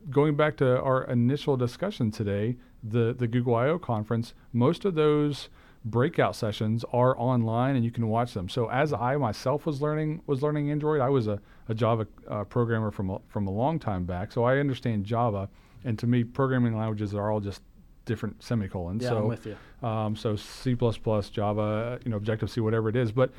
[0.10, 5.50] going back to our initial discussion today, the the Google I/O conference, most of those
[5.86, 8.50] breakout sessions are online and you can watch them.
[8.50, 11.40] So as I myself was learning was learning Android, I was a,
[11.70, 15.50] a Java uh, programmer from a, from a long time back, so I understand Java.
[15.86, 17.62] And to me, programming languages are all just
[18.10, 19.04] different semicolons.
[19.04, 19.56] Yeah, so I'm with you.
[19.88, 23.12] um, so C++, Java, you know, Objective C, whatever it is.
[23.14, 23.32] But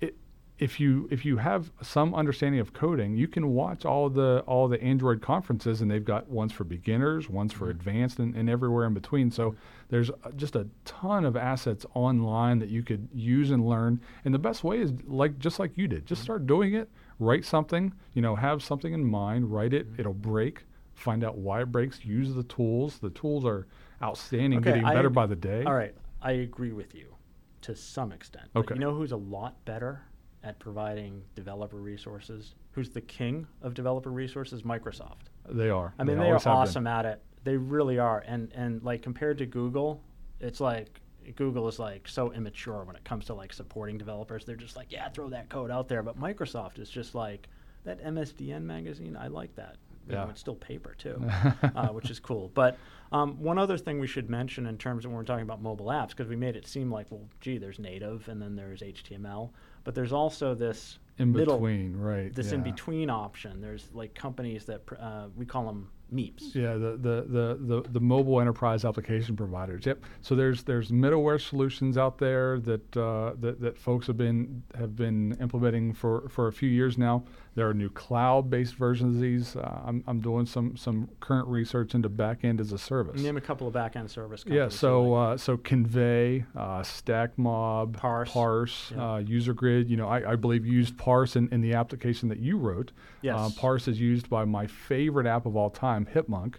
[0.00, 0.16] it,
[0.58, 4.66] if you if you have some understanding of coding, you can watch all the all
[4.66, 8.86] the Android conferences, and they've got ones for beginners, ones for advanced, and, and everywhere
[8.86, 9.30] in between.
[9.30, 9.54] So
[9.90, 14.00] there's uh, just a ton of assets online that you could use and learn.
[14.24, 16.88] And the best way is like just like you did, just start doing it.
[17.20, 19.52] Write something, you know, have something in mind.
[19.52, 19.86] Write it.
[19.98, 20.64] It'll break.
[20.94, 22.04] Find out why it breaks.
[22.04, 22.98] Use the tools.
[22.98, 23.66] The tools are
[24.02, 25.64] outstanding, Okay, getting I better ag- by the day.
[25.64, 27.14] All right, I agree with you
[27.62, 28.46] to some extent.
[28.56, 28.74] Okay.
[28.74, 30.02] you know who's a lot better
[30.42, 32.54] at providing developer resources?
[32.72, 34.62] Who's the king of developer resources?
[34.62, 35.28] Microsoft.
[35.48, 35.94] They are.
[35.98, 36.52] I mean, they, are always been.
[36.52, 37.22] awesome at it.
[37.44, 38.22] They really are.
[38.26, 40.02] And and like compared to Google,
[40.40, 41.00] it's like
[41.36, 44.44] Google is like so immature when it comes to like supporting developers.
[44.44, 46.02] They're just like, yeah, throw that code out there.
[46.02, 47.48] But Microsoft is just like
[47.84, 49.16] that MSDN magazine.
[49.16, 49.76] I like that.
[50.08, 50.30] You know, Yeah.
[50.30, 51.22] it's still paper too,
[51.74, 52.50] uh, which is cool.
[52.54, 52.76] But
[53.14, 55.86] um, one other thing we should mention in terms of when we're talking about mobile
[55.86, 59.50] apps, because we made it seem like, well, gee, there's native and then there's HTML,
[59.84, 62.34] but there's also this in middle between, right?
[62.34, 62.54] this yeah.
[62.54, 63.60] in between option.
[63.60, 66.56] There's like companies that pr- uh, we call them MEAPs.
[66.56, 69.86] Yeah, the, the, the, the, the mobile enterprise application providers.
[69.86, 70.02] Yep.
[70.20, 74.96] So there's there's middleware solutions out there that uh, that, that folks have been have
[74.96, 77.24] been implementing for, for a few years now.
[77.56, 79.54] There are new cloud-based versions of these.
[79.54, 83.20] Uh, I'm, I'm doing some some current research into backend as a service.
[83.20, 84.72] Name a couple of backend service companies.
[84.72, 85.34] Yeah, so like.
[85.34, 88.30] uh, so Kinvey, uh, StackMob, Parse.
[88.30, 89.02] Parse, Yeah.
[89.02, 89.88] uh, UserGrid.
[89.88, 92.92] You know, I, I believe used Parse in, in the application that you wrote.
[93.22, 93.36] Yes.
[93.38, 96.56] Uh, Parse is used by my favorite app of all time, Hipmunk.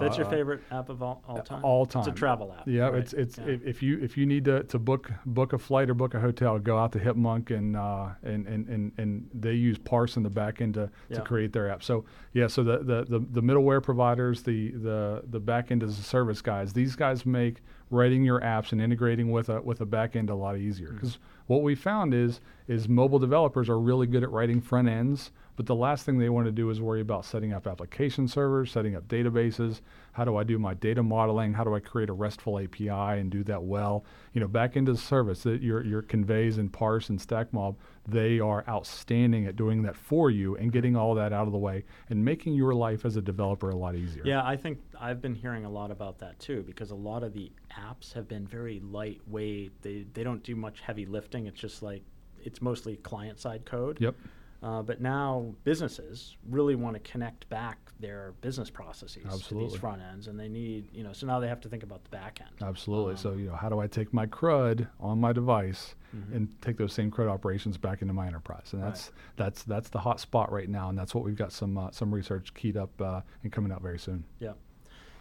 [0.00, 1.64] That's your Uh, favorite app of all, all time.
[1.64, 2.00] all time.
[2.00, 2.66] It's a travel app.
[2.66, 2.94] Yeah, right?
[2.94, 3.56] it's it's Yeah.
[3.64, 6.58] if, you if you need to, to book book a flight or book a hotel,
[6.58, 10.30] go out to Hipmunk and uh, and, and and and they use Parse in the
[10.30, 11.16] back end to, Yeah.
[11.16, 11.82] to create their app.
[11.82, 15.98] So yeah, so the, the, the, the middleware providers, the the the back end as
[15.98, 19.86] a service guys, these guys make writing your apps and integrating with a with a
[19.86, 20.88] back end a lot easier.
[20.88, 20.96] Mm-hmm.
[20.96, 25.32] Because what we found is is mobile developers are really good at writing front ends,
[25.56, 28.72] but the last thing they want to do is worry about setting up application servers,
[28.72, 29.80] setting up databases.
[30.12, 31.52] How do I do my data modeling?
[31.52, 34.04] How do I create a RESTful API and do that well?
[34.32, 37.76] You know, back into the service that your your Kinveys and parse and StackMob,
[38.08, 41.58] they are outstanding at doing that for you and getting all that out of the
[41.58, 44.22] way and making your life as a developer a lot easier.
[44.24, 47.32] Yeah, I think I've been hearing a lot about that too because a lot of
[47.34, 49.82] the apps have been very lightweight.
[49.82, 51.46] They they don't do much heavy lifting.
[51.46, 52.02] It's just like
[52.42, 53.98] it's mostly client side code.
[54.00, 54.16] Yep.
[54.62, 60.00] Uh, but now businesses really want to connect back their business processes to these front
[60.02, 61.12] ends, and they need you know.
[61.12, 62.50] So now they have to think about the back end.
[62.62, 63.16] Absolutely.
[63.16, 66.34] so Um, you know, how do I take my CRUD on my device Mhm.
[66.36, 68.72] and take those same CRUD operations back into my enterprise?
[68.72, 68.88] And Right.
[68.90, 71.90] that's that's that's the hot spot right now, and that's what we've got some uh,
[71.90, 74.24] some research keyed up uh, and coming out very soon.
[74.38, 74.52] Yeah.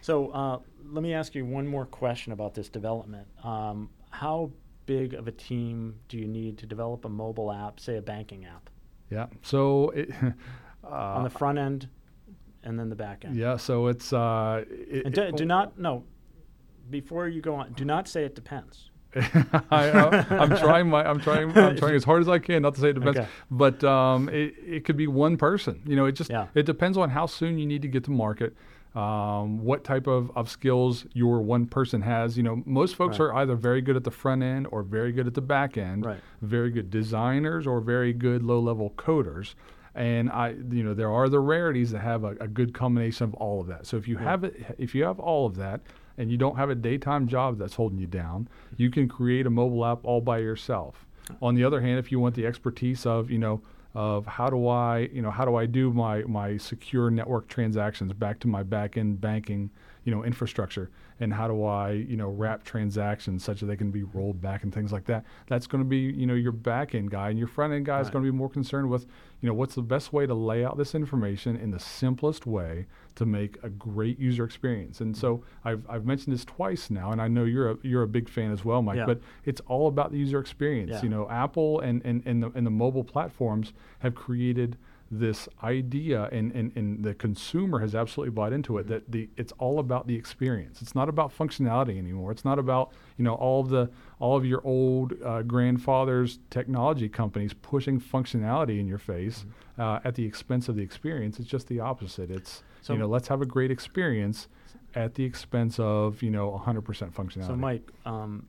[0.01, 3.27] So uh, let me ask you one more question about this development.
[3.43, 4.51] Um, how
[4.88, 8.45] big of a team do you need to develop a mobile app, say a banking
[8.45, 8.69] app,
[9.12, 9.28] Yeah.
[9.41, 10.10] So it,
[10.84, 11.89] uh, on the front end
[12.63, 13.36] and then the back end?
[13.36, 13.58] yeah.
[13.58, 16.04] So it's uh, it, And do, it- do not no.
[16.89, 18.89] Before you go on, do not say it depends.
[19.71, 19.88] I,
[20.30, 22.89] am trying my I'm trying I'm trying as hard as I can not to say
[22.89, 23.28] it depends, Okay.
[23.50, 25.82] but um, it, it could be one person.
[25.86, 26.47] You know, it just Yeah.
[26.54, 28.56] it depends on how soon you need to get to market,
[28.95, 32.36] um, what type of, of skills your one person has.
[32.38, 33.25] You know, most folks Right.
[33.27, 36.06] are either very good at the front end or very good at the back end,
[36.06, 36.19] Right.
[36.41, 39.56] very good designers or very good low level coders.
[39.95, 43.34] And I, you know, there are the rarities that have a, a good combination of
[43.36, 43.86] all of that.
[43.86, 44.23] So if you Yeah.
[44.23, 45.82] have it, if you have all of that,
[46.17, 49.49] and you don't have a daytime job that's holding you down, you can create a
[49.49, 51.08] mobile app all by yourself.
[51.41, 53.62] On the other hand, if you want the expertise of, you know,
[53.93, 58.13] of how do I, you know, how do I do my my secure network transactions
[58.13, 59.69] back to my back end banking,
[60.03, 63.91] you know, infrastructure, and how do I, you know, wrap transactions such that they can
[63.91, 65.23] be rolled back and things like that.
[65.47, 67.99] That's going to be, you know, your back end guy, and your front end guy
[67.99, 69.05] is going to be more concerned with,
[69.41, 72.87] you know, what's the best way to lay out this information in the simplest way
[73.13, 75.01] to make a great user experience.
[75.01, 75.67] And so mm-hmm.
[75.67, 78.51] I've, I've mentioned this twice now, and I know you're a, you're a big fan
[78.51, 78.97] as well, Mike.
[78.97, 79.05] Yeah.
[79.05, 80.91] But it's all about the user experience.
[80.91, 81.03] Yeah.
[81.03, 84.77] You know, Apple and, and, and, the, and the mobile platforms have created
[85.13, 89.52] this idea, and, and, and the consumer has absolutely bought into it that the it's
[89.60, 90.82] all about the experience.
[90.82, 92.32] It's not about functionality anymore.
[92.32, 97.10] It's not about you know all of the all of your old uh, grandfathers technology
[97.10, 99.45] companies pushing functionality in your face
[99.78, 101.39] uh, at the expense of the experience.
[101.39, 102.32] It's just the opposite.
[102.32, 104.47] It's So- you know let's have a great experience
[104.95, 107.47] at the expense of you know 100% functionality.
[107.47, 108.47] So, Mike, um,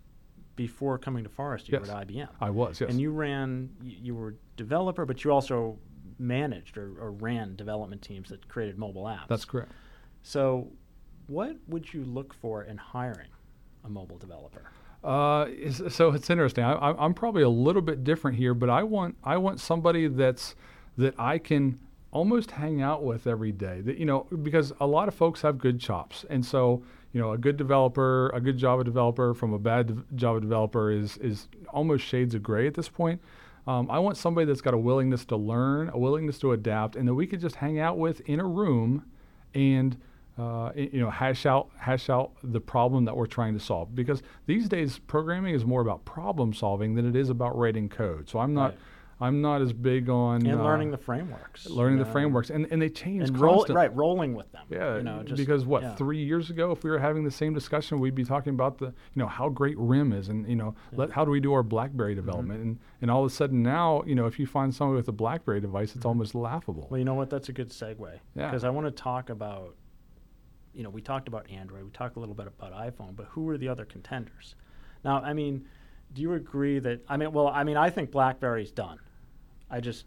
[0.54, 1.88] before coming to Forest, you Yes.
[1.88, 2.88] were at IBM, I was yes.
[2.90, 3.70] and you ran.
[3.82, 5.78] You, you were developer, but you also
[6.18, 9.28] managed or, or ran development teams that created mobile apps.
[9.28, 9.72] That's correct.
[10.22, 10.68] So,
[11.26, 13.28] what would you look for in hiring
[13.84, 14.70] a mobile developer?
[15.02, 15.46] Uh,
[15.88, 16.62] so it's interesting.
[16.62, 20.54] I, I'm probably a little bit different here, but I want I want somebody that's
[20.96, 21.80] that I can
[22.12, 23.80] almost hang out with every day.
[23.80, 27.32] That you know, because a lot of folks have good chops, and so you know,
[27.32, 32.04] a good developer, a good Java developer from a bad Java developer is is almost
[32.04, 33.20] shades of gray at this point.
[33.66, 37.06] Um, I want somebody that's got a willingness to learn, a willingness to adapt, and
[37.06, 39.04] that we could just hang out with in a room
[39.54, 39.96] and
[40.38, 43.94] uh, you know, hash out hash out the problem that we're trying to solve.
[43.94, 48.28] Because these days, programming is more about problem solving than it is about writing code.
[48.28, 48.78] So I'm not Right.
[49.22, 51.66] I'm not as big on and uh, learning the frameworks.
[51.66, 53.76] learning you the frameworks, and and they change and roll constantly.
[53.76, 54.66] right rolling with them.
[54.68, 55.94] Yeah, you know, just, because what yeah.
[55.94, 58.86] three years ago, if we were having the same discussion, we'd be talking about the
[58.86, 61.62] you know how great RIM is, and you know let, how do we do our
[61.62, 62.26] BlackBerry Mm-hmm.
[62.26, 65.08] development, and and all of a sudden now you know if you find someone with
[65.08, 66.88] a BlackBerry device, it's almost laughable.
[66.90, 67.30] Well, you know what?
[67.30, 68.18] That's a good segue.
[68.34, 68.48] Yeah.
[68.48, 69.76] Because I want to talk about,
[70.74, 73.48] you know, we talked about Android, we talked a little bit about iPhone, but who
[73.48, 74.56] are the other contenders?
[75.04, 75.66] Now, I mean,
[76.12, 77.00] do you agree that?
[77.08, 78.98] I mean, well, I mean, I think BlackBerry's done.
[79.72, 80.04] I just,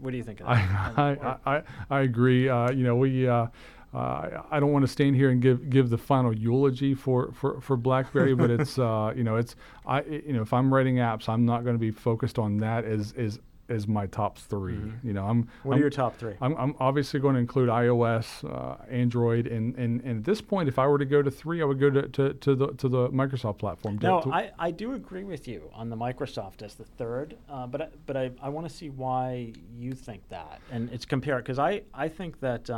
[0.00, 0.98] what do you think of I, that?
[0.98, 2.48] I, Or- I, I agree.
[2.48, 3.28] Uh, you know, we.
[3.28, 3.46] Uh,
[3.94, 7.60] uh, I don't want to stand here and give give the final eulogy for, for,
[7.60, 9.54] for BlackBerry, but it's uh, you know it's
[9.86, 12.84] I you know if I'm writing apps, I'm not going to be focused on that
[12.84, 13.38] as as
[13.68, 15.44] as my top 3 You know, I'm.
[15.44, 15.68] Mm-hmm.
[15.68, 16.34] what I'm, are your top three?
[16.40, 20.68] I'm, I'm obviously going to include iOS, uh, Android, and, and, and at this point,
[20.68, 22.88] if I were to go to three, I would go to, to, to the to
[22.88, 23.98] the Microsoft platform.
[24.02, 27.66] No, to- I, I do agree with you on the Microsoft as the third, uh,
[27.66, 31.38] but I, but I, I want to see why you think that, and it's compare
[31.38, 32.68] because I, I think that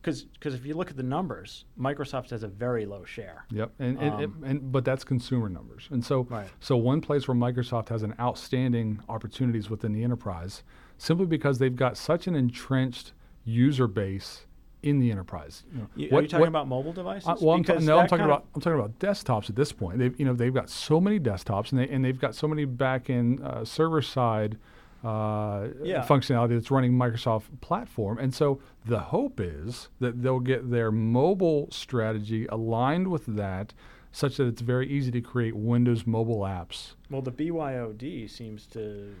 [0.00, 3.44] because because if you look at the numbers, Microsoft has a very low share.
[3.50, 6.48] Yep, and Um, and, and but that's consumer numbers, and so Right.
[6.60, 10.62] so one place where Microsoft has an outstanding opportunities within the enterprise,
[10.98, 13.12] simply because they've got such an entrenched
[13.44, 14.46] user base
[14.82, 15.64] in the enterprise.
[15.72, 17.28] You know, You, are you talking what- about mobile devices?
[17.28, 19.98] Uh, well, I'm ta- no, I'm talking about I'm talking about desktops at this point.
[19.98, 22.64] They've you know they've got so many desktops and they and they've got so many
[22.64, 24.56] back end uh, server side
[25.04, 26.04] uh, Yeah.
[26.06, 28.18] functionality that's running Microsoft platform.
[28.18, 33.72] And so the hope is that they'll get their mobile strategy aligned with that,
[34.12, 36.94] such that it's very easy to create Windows mobile apps.
[37.10, 39.14] Well, the BYOD seems to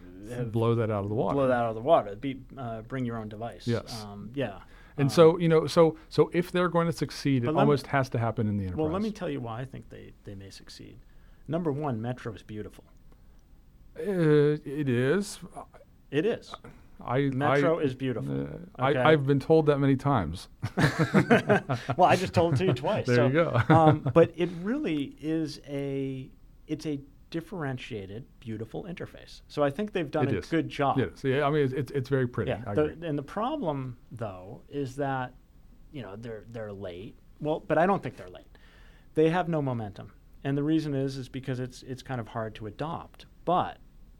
[0.52, 1.34] Blow that out of the water.
[1.34, 2.14] blow that out of the water.
[2.16, 3.66] Be, uh, bring your own device.
[3.66, 4.04] Yes.
[4.04, 4.58] Um, yeah.
[4.96, 7.60] And Um, so you know, so so if they're going to succeed, it let me-
[7.60, 8.82] almost has to happen in the enterprise.
[8.82, 10.98] well, let me tell you why I think they, they may succeed.
[11.48, 12.84] Number one, Metro is beautiful.
[13.98, 15.38] Uh, it is.
[16.10, 16.54] It is.
[17.04, 18.42] I Metro I, is beautiful.
[18.42, 18.44] Uh,
[18.82, 18.98] Okay.
[18.98, 20.48] I, I've been told that many times.
[21.96, 23.06] well, I just told it to you twice.
[23.06, 23.62] There so, you go.
[23.74, 26.30] um, but it really is a
[26.66, 27.00] it's a
[27.30, 29.40] differentiated, beautiful interface.
[29.48, 30.46] So I think they've done It a is.
[30.46, 30.98] good job.
[30.98, 32.50] Yes, yeah, I mean it's, it's, it's very pretty.
[32.50, 32.62] Yeah.
[32.66, 33.08] I the- agree.
[33.08, 35.34] and the problem though is that
[35.92, 37.16] you know they're they're late.
[37.40, 38.46] Well, but I don't think they're late.
[39.14, 40.12] They have no momentum,
[40.44, 43.26] and the reason is is because it's it's kind of hard to adopt.
[43.44, 43.78] But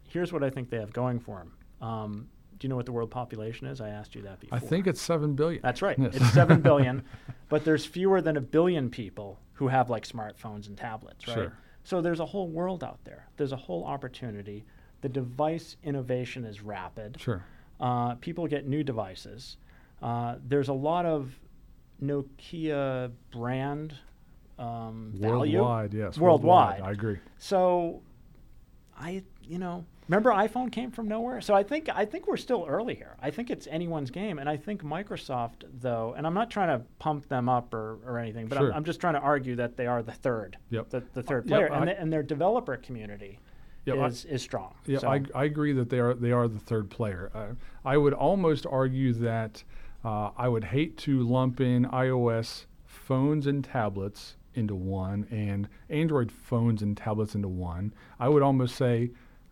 [0.08, 1.88] here's what I think they have going for them.
[1.88, 2.28] Um,
[2.58, 3.80] do you know what the world population is?
[3.80, 4.56] I asked you that before.
[4.56, 5.62] I think it's seven billion.
[5.62, 5.98] That's right.
[5.98, 6.14] Yes.
[6.16, 7.02] It's seven billion,
[7.48, 11.34] but there's fewer than a billion people who have like smartphones and tablets, right?
[11.34, 11.52] Sure.
[11.84, 13.28] So there's a whole world out there.
[13.38, 14.64] There's a whole opportunity.
[15.00, 17.18] The device innovation is rapid.
[17.18, 17.42] Sure.
[17.80, 19.56] Uh, people get new devices.
[20.02, 21.32] Uh, there's a lot of
[22.02, 23.94] Nokia brand
[24.58, 25.58] um, value.
[25.58, 26.18] Worldwide, yes.
[26.18, 26.82] Worldwide.
[26.82, 27.18] I agree.
[27.38, 28.02] So,
[29.00, 31.40] I you know remember iPhone came from nowhere.
[31.40, 33.16] So I think I think we're still early here.
[33.22, 36.84] I think it's anyone's game, and I think Microsoft though, and I'm not trying to
[36.98, 38.70] pump them up or, or anything, but Sure.
[38.70, 40.90] I'm, I'm just trying to argue that they are the third, Yep.
[40.90, 43.38] the, the third Yep, player, and, I- the, and their developer community
[43.86, 44.74] Yep, I- is is strong.
[44.86, 47.30] Yeah, So- I, I agree that they are they are the third player.
[47.34, 47.46] Uh,
[47.84, 49.64] I would almost argue that
[50.04, 56.30] uh, I would hate to lump in iOS phones and tablets into one and Android
[56.32, 57.92] phones and tablets into one.
[58.18, 59.10] I would almost say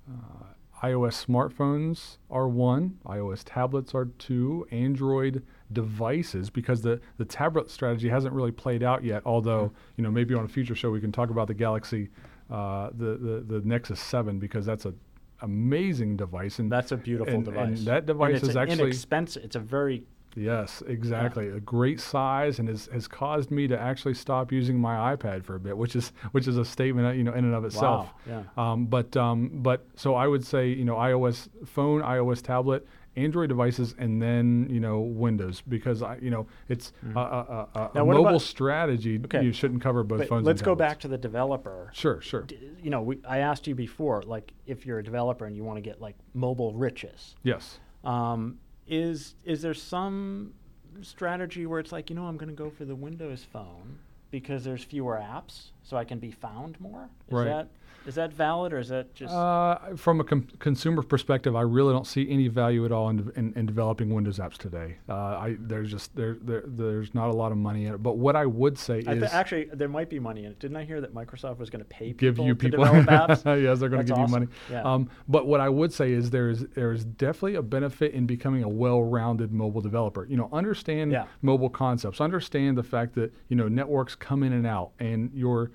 [0.09, 0.45] uh,
[0.83, 8.09] iOS smartphones are one, iOS tablets are two, Android devices because the, the tablet strategy
[8.09, 9.23] hasn't really played out yet.
[9.27, 12.09] Although you know maybe on a future show we can talk about the Galaxy,
[12.51, 14.95] uh, the, the the Nexus Seven because that's a
[15.43, 17.79] amazing device and that's a beautiful and- device.
[17.79, 19.45] and that device it's is actually- inexpensive.
[19.45, 20.05] It's a very
[20.39, 21.49] Yes, exactly.
[21.49, 25.55] A great size and has, has caused me to actually stop using my iPad for
[25.57, 28.11] a bit, which is which is a statement, uh, you know, in and of itself.
[28.27, 28.45] wow.
[28.57, 28.71] Yeah.
[28.73, 33.49] Um, but um, but so I would say you know iOS phone, iOS tablet, Android
[33.49, 37.91] devices, and then you know Windows because I you know it's a, a, a, a.
[37.97, 39.21] Now, what mobile about- strategy.
[39.25, 39.43] Okay.
[39.43, 40.47] You shouldn't cover both But phones.
[40.47, 41.91] let's go back to the developer.
[41.93, 42.43] Sure, sure.
[42.43, 45.65] D- You know, we, I asked you before, like if you're a developer and you
[45.65, 47.81] want to get like mobile riches, Yes.
[48.05, 48.59] um,
[48.89, 50.55] is is there some
[51.03, 53.99] strategy where it's like, you know, I'm going to go for the Windows phone
[54.31, 57.09] because there's fewer apps, so I can be found more.
[57.29, 57.45] Is Right.
[57.45, 57.69] that
[58.09, 61.93] is that valid or is that just Uh, from a com- consumer perspective, I really
[61.93, 64.97] don't see any value at all in, in, in developing Windows apps today.
[65.09, 68.03] Uh, I, there's just there, there there's not a lot of money in it.
[68.03, 70.59] But what I would say I is th- actually there might be money in it.
[70.59, 72.85] Didn't I hear that Microsoft was going to pay give people you to people.
[72.85, 73.63] develop apps?
[73.63, 74.43] yes, they're going to give awesome.
[74.43, 74.53] you money.
[74.71, 74.83] Yeah.
[74.91, 78.69] Um, but what I would say is there's there's definitely a benefit in becoming a
[78.69, 80.25] well-rounded mobile developer.
[80.25, 81.27] You know, understand Yeah.
[81.43, 82.21] mobile concepts.
[82.21, 85.71] Understand the fact that you know networks come in and out, and your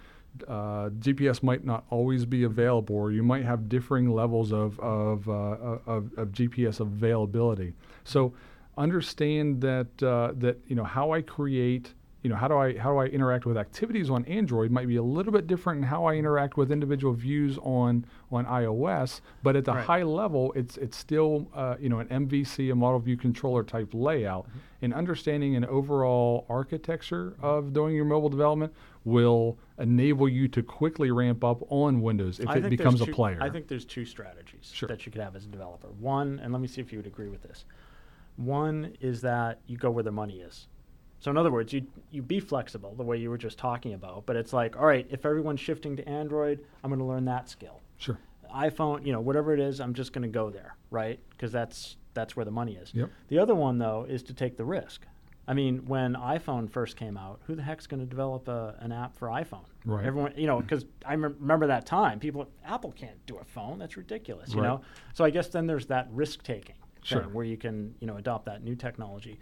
[0.48, 5.28] uh, GPS might not always be available, or you might have differing levels of of,
[5.30, 5.32] uh,
[5.86, 7.74] of, of GPS availability.
[8.04, 8.34] So
[8.78, 11.94] understand that uh, that you know how I create
[12.24, 14.96] you know how do I how do I interact with activities on Android might be
[14.96, 19.58] a little bit different in how I interact with individual views on on iOS, but
[19.58, 19.86] at the Right.
[19.86, 23.90] high level, it's it's still uh, you know an MVC, a model view controller type
[23.94, 24.48] layout,
[24.82, 31.12] and understanding an overall architecture of doing your mobile development will enable you to quickly
[31.12, 33.38] ramp up on Windows if I it becomes a player.
[33.42, 34.88] I think there's two strategies Sure.
[34.88, 35.90] that you could have as a developer.
[36.00, 37.66] One, and let me see if you would agree with this.
[38.38, 40.68] One is that you go where the money is.
[41.24, 44.26] So in other words, you you be flexible the way you were just talking about,
[44.26, 47.48] but it's like, all right, if everyone's shifting to Android, I'm going to learn that
[47.48, 47.80] skill.
[47.98, 48.20] sure.
[48.54, 51.20] iPhone, you know, whatever it is, I'm just going to go there, right?
[51.30, 52.94] Because that's that's where the money is.
[52.94, 53.10] Yep.
[53.30, 55.06] The other one though is to take the risk.
[55.48, 58.92] I mean, when iPhone first came out, who the heck's going to develop a, an
[58.92, 59.66] app for iPhone?
[59.86, 60.06] Right.
[60.06, 62.20] Everyone, you know, because I rem- remember that time.
[62.20, 63.80] People, Apple can't do a phone.
[63.80, 64.68] That's ridiculous, you Right.
[64.68, 64.82] know.
[65.14, 67.24] So I guess then there's that risk taking Sure.
[67.24, 69.38] where you can, you know, adopt that new technology.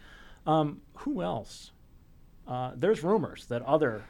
[0.45, 1.71] Um, who else?
[2.47, 4.03] Uh, there's rumors that other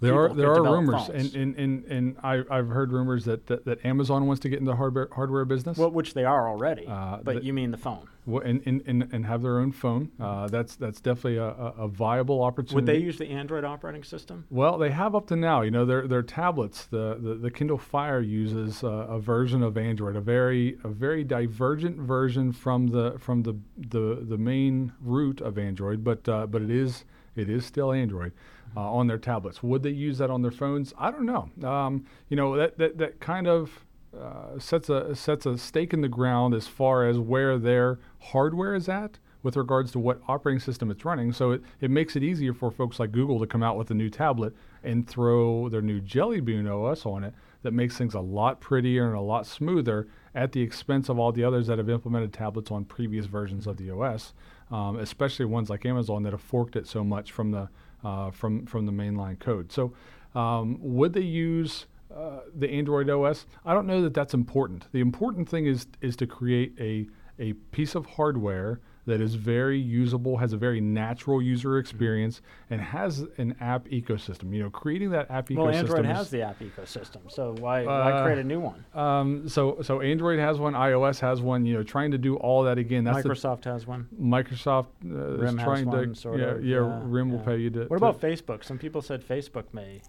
[0.00, 1.34] There are there are rumors, phones.
[1.34, 4.58] and and and, and I, I've heard rumors that, that, that Amazon wants to get
[4.58, 5.78] into the hardware hardware business.
[5.78, 6.86] well, which they are already.
[6.86, 8.06] Uh, but you mean the phone?
[8.26, 10.10] Wha- and, and, and, and have their own phone.
[10.18, 12.74] Uh, that's that's definitely a, a, a viable opportunity.
[12.74, 14.44] Would they use the Android operating system?
[14.50, 15.62] Well, they have up to now.
[15.62, 16.84] You know, their their tablets.
[16.86, 21.24] The, the, the Kindle Fire uses uh, a version of Android, a very a very
[21.24, 26.62] divergent version from the from the the, the main root of Android, but uh, but
[26.62, 27.04] it is
[27.36, 28.32] it is still Android
[28.76, 29.62] uh, on their tablets.
[29.62, 30.92] Would they use that on their phones?
[30.98, 31.50] I don't know.
[31.68, 33.84] Um, you know, that that, that kind of
[34.18, 38.74] uh, sets a sets a stake in the ground as far as where their hardware
[38.74, 41.30] is at with regards to what operating system it's running.
[41.32, 43.94] So it, it makes it easier for folks like Google to come out with a
[43.94, 48.20] new tablet and throw their new Jelly Bean OS on it that makes things a
[48.20, 51.90] lot prettier and a lot smoother at the expense of all the others that have
[51.90, 54.32] implemented tablets on previous versions of the OS,
[54.70, 57.68] um, especially ones like Amazon that have forked it so much from the
[58.02, 59.72] uh, from from the mainline code.
[59.72, 59.92] So
[60.34, 63.46] um, would they use uh, the Android OS?
[63.64, 64.86] I don't know that that's important.
[64.92, 67.06] The important thing is is to create a
[67.38, 72.40] a piece of hardware that is very usable, has a very natural user experience,
[72.70, 74.52] and has an app ecosystem.
[74.54, 75.56] You know, creating that app ecosystem.
[75.56, 78.84] Well, Android has the app ecosystem, so why why Uh, create a new one?
[78.94, 81.66] Um, so so Android has one, iOS has one.
[81.66, 83.04] You know, trying to do all that again.
[83.04, 84.08] That's the- Microsoft has one.
[84.20, 87.40] Microsoft uh, RIM is has trying one, to sort yeah, of, yeah, yeah, RIM will
[87.40, 87.80] pay you to.
[87.80, 88.64] What to- about Facebook?
[88.64, 90.00] Some people said Facebook may.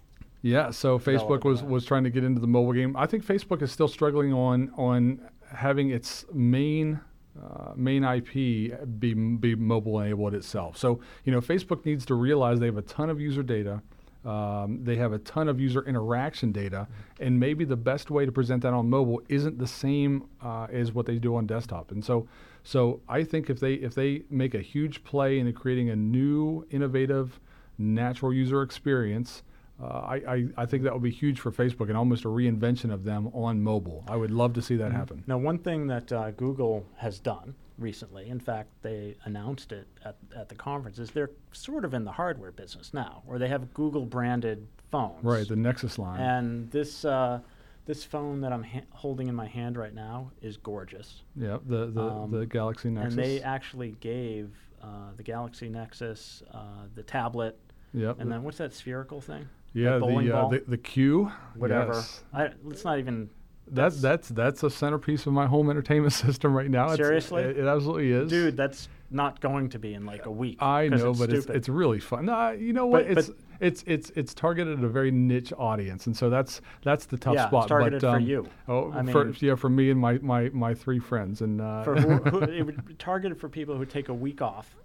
[0.42, 2.96] Yeah, so Facebook was, was trying to get into the mobile game.
[2.96, 5.20] I think Facebook is still struggling on on
[5.52, 7.00] having its main
[7.42, 10.76] uh, main IP be be mobile enabled itself.
[10.76, 13.82] So you know, Facebook needs to realize they have a ton of user data.
[14.24, 16.88] Um, they have a ton of user interaction data,
[17.20, 20.92] and maybe the best way to present that on mobile isn't the same uh, as
[20.92, 21.92] what they do on desktop.
[21.92, 22.26] And so,
[22.64, 26.66] so I think if they if they make a huge play into creating a new,
[26.70, 27.38] innovative,
[27.78, 29.44] natural user experience,
[29.82, 32.92] uh, I, I, I think that would be huge for Facebook and almost a reinvention
[32.92, 34.04] of them on mobile.
[34.08, 35.22] I would love to see that happen.
[35.26, 40.16] Now, one thing that uh, Google has done recently, in fact, they announced it at,
[40.34, 43.74] at the conference, is they're sort of in the hardware business now, where they have
[43.74, 45.22] Google branded phones.
[45.22, 46.20] Right, the Nexus line.
[46.20, 47.40] And this uh,
[47.84, 51.22] this phone that I'm ha- holding in my hand right now is gorgeous.
[51.36, 53.14] yeah, the the, um, the Galaxy Nexus.
[53.14, 54.52] And they actually gave
[54.82, 57.58] uh, the Galaxy Nexus, uh, the tablet,
[57.92, 58.16] yep.
[58.20, 59.46] and then what's that spherical thing?
[59.76, 61.30] Yeah, the, uh, the the Q.
[61.54, 61.94] Whatever.
[61.94, 62.24] Yes.
[62.32, 63.30] I, it's not even.
[63.68, 66.94] That's that's that's a centerpiece of my home entertainment system right now.
[66.94, 67.42] Seriously?
[67.42, 70.62] it, it absolutely is, Dude, that's not going to be in like a week.
[70.62, 71.56] I know, it's but it's, stupid.
[71.56, 72.26] it's really fun.
[72.26, 73.08] Nah, you know what?
[73.08, 77.06] But- it's it's it's it's targeted at a very niche audience, and so that's that's
[77.06, 77.68] the tough Yeah, it's spot.
[77.68, 78.48] targeted but, for um, you.
[78.68, 81.82] Oh, I for, mean- yeah, for me and my, my, my three friends, and uh,
[81.82, 84.76] for who, who, it would be targeted for people who take a week off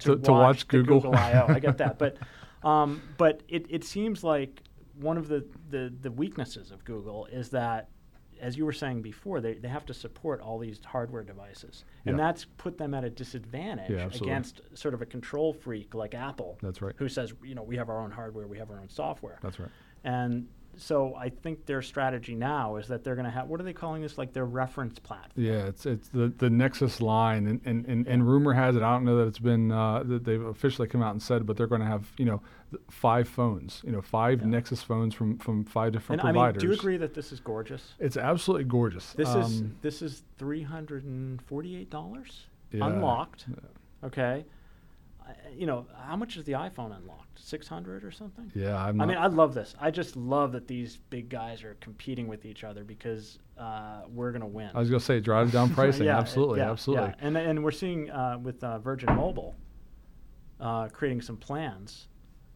[0.00, 1.00] to, to watch the Google.
[1.00, 1.46] Google I/O.
[1.48, 2.16] I get that, but
[2.64, 4.62] um, but it, it seems like
[4.94, 7.88] one of the, the, the weaknesses of Google is that,
[8.40, 12.18] as you were saying before, they, they have to support all these hardware devices, and
[12.18, 12.24] Yeah.
[12.24, 16.58] that's put them at a disadvantage Yeah, against sort of a control freak like Apple,
[16.60, 16.94] That's right.
[16.96, 19.58] who says you know we have our own hardware, we have our own software, That's
[19.60, 19.70] right.
[20.04, 23.64] and so I think their strategy now is that they're going to have what are
[23.64, 24.16] they calling this?
[24.18, 25.44] Like their reference platform.
[25.44, 28.82] Yeah, it's it's the, the Nexus line, and, and, and, and rumor has it.
[28.82, 31.56] I don't know that it's been uh, that they've officially come out and said, but
[31.56, 32.40] they're going to have you know
[32.90, 34.46] five phones, you know, five Yeah.
[34.48, 36.62] Nexus phones from from five different And I mean, providers.
[36.62, 37.92] do you agree that this is gorgeous?
[37.98, 39.12] It's absolutely gorgeous.
[39.12, 42.86] This is Um, this is three hundred and forty-eight dollars Yeah.
[42.86, 43.46] unlocked.
[44.04, 44.44] Okay, I,
[45.56, 47.38] you know how much is the iPhone unlocked?
[47.38, 48.50] Six hundred or something?
[48.54, 48.76] yeah.
[48.82, 49.74] I'm I mean, I love this.
[49.80, 54.32] I just love that these big guys are competing with each other because uh, we're
[54.32, 54.70] going to win.
[54.74, 56.04] I was going to say drive down pricing.
[56.06, 57.08] Yeah, absolutely, yeah, absolutely.
[57.08, 57.26] yeah.
[57.26, 59.54] And and we're seeing uh, with uh, Virgin Mobile
[60.60, 62.08] uh, creating some plans,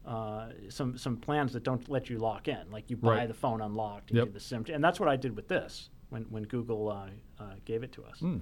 [0.07, 2.71] uh, some some plans that don't let you lock in.
[2.71, 3.29] Like you buy Right.
[3.29, 4.27] the phone unlocked and Yep.
[4.27, 7.09] give the SIM, and that's what I did with this when when Google uh,
[7.43, 8.21] uh, gave it to us.
[8.21, 8.41] Mm.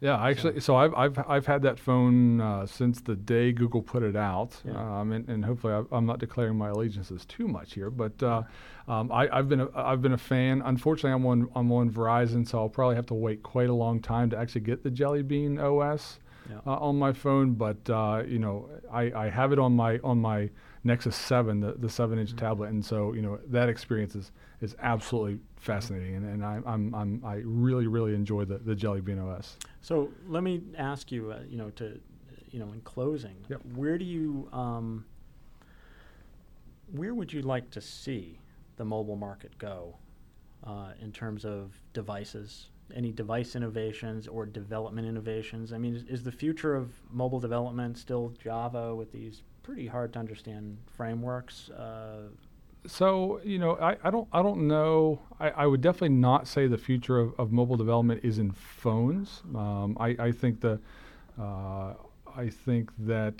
[0.00, 4.04] Yeah, actually, so I've I've I've had that phone uh, since the day Google put
[4.04, 5.00] it out, Yeah.
[5.00, 8.42] um, and, and hopefully I, I'm not declaring my allegiances too much here, but uh,
[8.86, 10.62] um, I, I've been a, I've been a fan.
[10.64, 14.00] Unfortunately, I'm on I'm on Verizon, so I'll probably have to wait quite a long
[14.00, 16.58] time to actually get the Jelly Bean OS Yeah.
[16.64, 17.54] uh, on my phone.
[17.54, 20.50] But uh, you know, I, I have it on my on my
[20.88, 22.38] Nexus 7, the, the 7 inch Mhm.
[22.38, 26.94] tablet, and so you know that experience is, is absolutely fascinating, and, and I, I'm,
[26.94, 29.56] I'm I really really enjoy the, the Jelly Bean OS.
[29.82, 32.00] So let me ask you, uh, you know, to,
[32.50, 33.60] you know, in closing, Yep.
[33.76, 35.04] where do you, um,
[36.90, 38.40] where would you like to see
[38.76, 39.96] the mobile market go
[40.64, 42.70] uh, in terms of devices?
[42.94, 45.74] Any device innovations or development innovations?
[45.74, 50.14] I mean, is, is the future of mobile development still Java with these pretty hard
[50.14, 51.68] to understand frameworks?
[51.70, 52.28] Uh,
[52.86, 55.20] So you know, I, I don't I don't know.
[55.38, 59.42] I, I would definitely not say the future of, of mobile development is in phones.
[59.54, 60.80] Um, I, I think the
[61.38, 61.92] uh,
[62.44, 63.34] I think that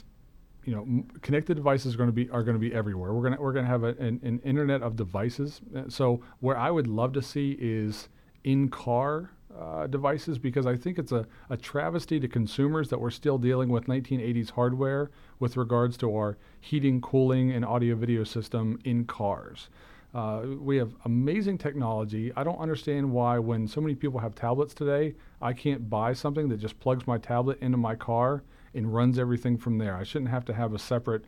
[0.67, 3.15] you know m- connected devices are going to be are going to be everywhere.
[3.15, 5.61] We're gonna we're gonna have a, an, an internet of devices.
[5.75, 8.09] Uh, So where I would love to see is
[8.45, 9.31] in car.
[9.57, 13.71] Uh, devices because I think it's a, a travesty to consumers that we're still dealing
[13.71, 19.69] with 1980s hardware with regards to our heating, cooling, and audio video system in cars.
[20.15, 22.33] Uh, we have amazing technology.
[22.37, 26.49] I don't understand why, when so many people have tablets today, I can't buy something
[26.49, 28.43] that just plugs my tablet into my car
[28.75, 29.97] and runs everything from there.
[29.97, 31.25] I shouldn't have to have a separate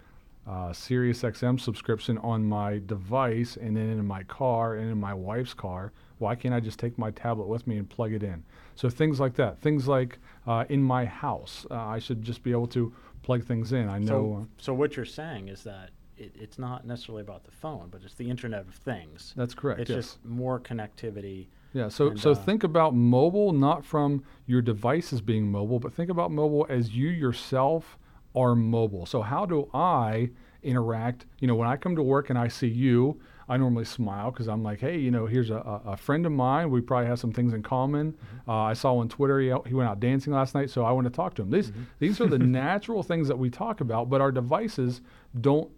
[0.46, 5.14] uh, Sirius XM subscription on my device and then in my car and in my
[5.14, 5.92] wife's car.
[6.20, 8.44] Why can't I just take my tablet with me and plug it in?
[8.74, 9.60] So things like that.
[9.60, 12.92] Things like uh, in my house, uh, I should just be able to
[13.22, 13.88] plug things in.
[13.88, 14.46] I know.
[14.58, 18.02] so, so what you're saying is that it, it's not necessarily about the phone, but
[18.04, 19.32] it's the Internet of Things.
[19.36, 19.80] that's correct.
[19.80, 19.96] It's yes.
[19.96, 21.46] just more connectivity.
[21.72, 25.92] Yeah, so And, so uh, think about mobile not from your devices being mobile, but
[25.92, 27.96] think about mobile as you yourself
[28.34, 29.06] are mobile.
[29.06, 30.30] So how do I
[30.62, 31.26] interact?
[31.38, 33.20] You know, when I come to work and I see you,
[33.50, 36.70] I normally smile because I'm like, hey, you know, here's a, a, friend of mine.
[36.70, 38.16] We probably have some things in common.
[38.46, 41.06] Uh, I saw on Twitter he, he went out dancing last night, so I want
[41.06, 41.50] to talk to him.
[41.50, 45.00] These these are the natural things that we talk about, but our devices
[45.40, 45.68] don't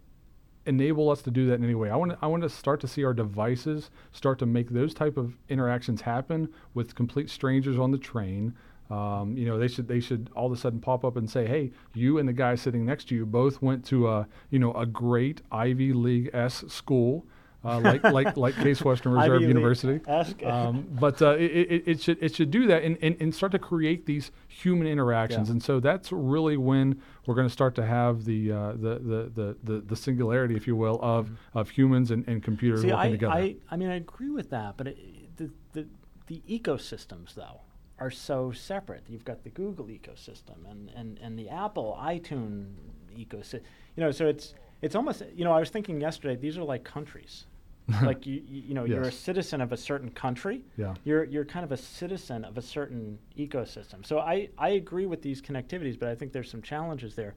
[0.67, 1.89] enable us to do that in any way.
[1.89, 4.93] I want to, I want to start to see our devices start to make those
[4.93, 8.53] type of interactions happen with complete strangers on the train.
[8.91, 11.47] Um, you know, they should they should all of a sudden pop up and say,
[11.47, 14.73] "Hey, you and the guy sitting next to you both went to a you know
[14.73, 17.25] a great Ivy League S school."
[17.65, 20.05] Uh, like like like Case Western Reserve University,
[20.45, 23.53] um, but uh, it, it, it should it should do that and, and, and start
[23.53, 25.53] to create these human interactions, Yeah.
[25.53, 29.57] and so that's really when we're going to start to have the, uh, the, the,
[29.63, 32.89] the the singularity, if you will, of of humans and, and computers Mm-hmm.
[32.89, 33.33] See, working I, together.
[33.33, 35.87] I, I mean, I agree with that, but it, the, the,
[36.27, 37.61] the ecosystems, though,
[37.97, 39.03] are so separate.
[39.07, 42.73] You've got the Google ecosystem and, and, and the Apple iTunes
[43.17, 43.61] ecosystem.
[43.95, 45.23] You know, so it's it's almost.
[45.33, 46.35] You know, I was thinking yesterday.
[46.35, 47.45] These are like countries.
[48.03, 50.61] like you, you, know, you're a citizen of a certain country.
[50.77, 54.05] yeah, You're you're kind of a citizen of a certain ecosystem.
[54.05, 57.35] So I, I agree with these connectivities, but I think there's some challenges there.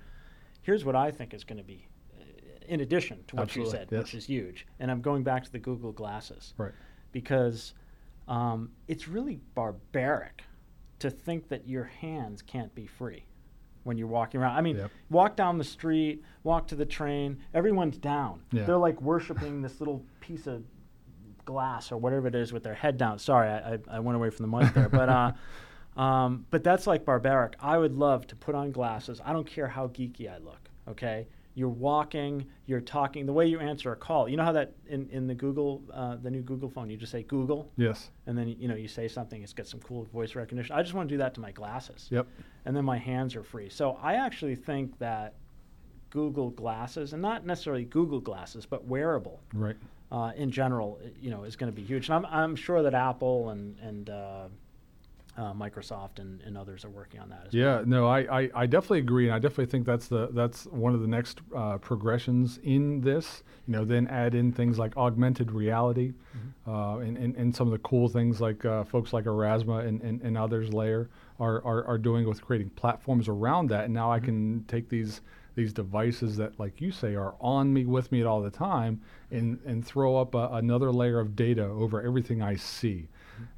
[0.62, 1.88] Here's what I think is going to be,
[2.18, 2.24] uh,
[2.68, 3.98] in addition to what Absolutely, you said, yes.
[3.98, 4.66] which is huge.
[4.78, 6.72] And I'm going back to the Google glasses right.
[7.10, 7.74] because
[8.28, 10.42] um, it's really barbaric
[11.00, 13.25] to think that your hands can't be free
[13.86, 14.56] when you're walking around.
[14.56, 14.90] I mean, Yep.
[15.10, 18.40] walk down the street, walk to the train, everyone's down.
[18.52, 18.64] Yeah.
[18.64, 20.64] They're like worshiping this little piece of
[21.44, 23.18] glass or whatever it is with their head down.
[23.20, 25.32] Sorry, I, I, I went away from the mic there, but uh,
[26.00, 27.54] um, but that's like barbaric.
[27.60, 29.20] I would love to put on glasses.
[29.24, 30.68] I don't care how geeky I look.
[30.88, 33.24] Okay, you're walking, you're talking.
[33.24, 36.16] The way you answer a call, you know how that in, in the Google, uh,
[36.16, 38.10] the new Google phone, you just say Google, Yes.
[38.26, 39.42] and then you know you say something.
[39.42, 40.76] It's got some cool voice recognition.
[40.76, 42.26] I just want to do that to my glasses Yep.
[42.66, 43.70] and then my hands are free.
[43.70, 45.34] So I actually think that
[46.10, 49.76] Google glasses, and not necessarily Google glasses, but wearable Right.
[50.12, 52.08] uh, in general, you know, is going to be huge.
[52.10, 54.48] And I'm, I'm sure that Apple and and uh,
[55.36, 57.62] uh, Microsoft and, and others are working on that as well.
[57.62, 60.94] Yeah, no, I, I, I definitely agree, and I definitely think that's the that's one
[60.94, 63.42] of the next uh, progressions in this.
[63.66, 66.14] You know, then add in things like augmented reality,
[66.66, 70.00] uh, and, and, and some of the cool things like uh, folks like Aurasma and,
[70.02, 73.84] and, and others layer are, are, are doing with creating platforms around that.
[73.84, 75.20] And now I can take these
[75.54, 79.00] these devices that, like you say, are on me with me at all the time,
[79.30, 83.08] and and throw up a, another layer of data over everything I see,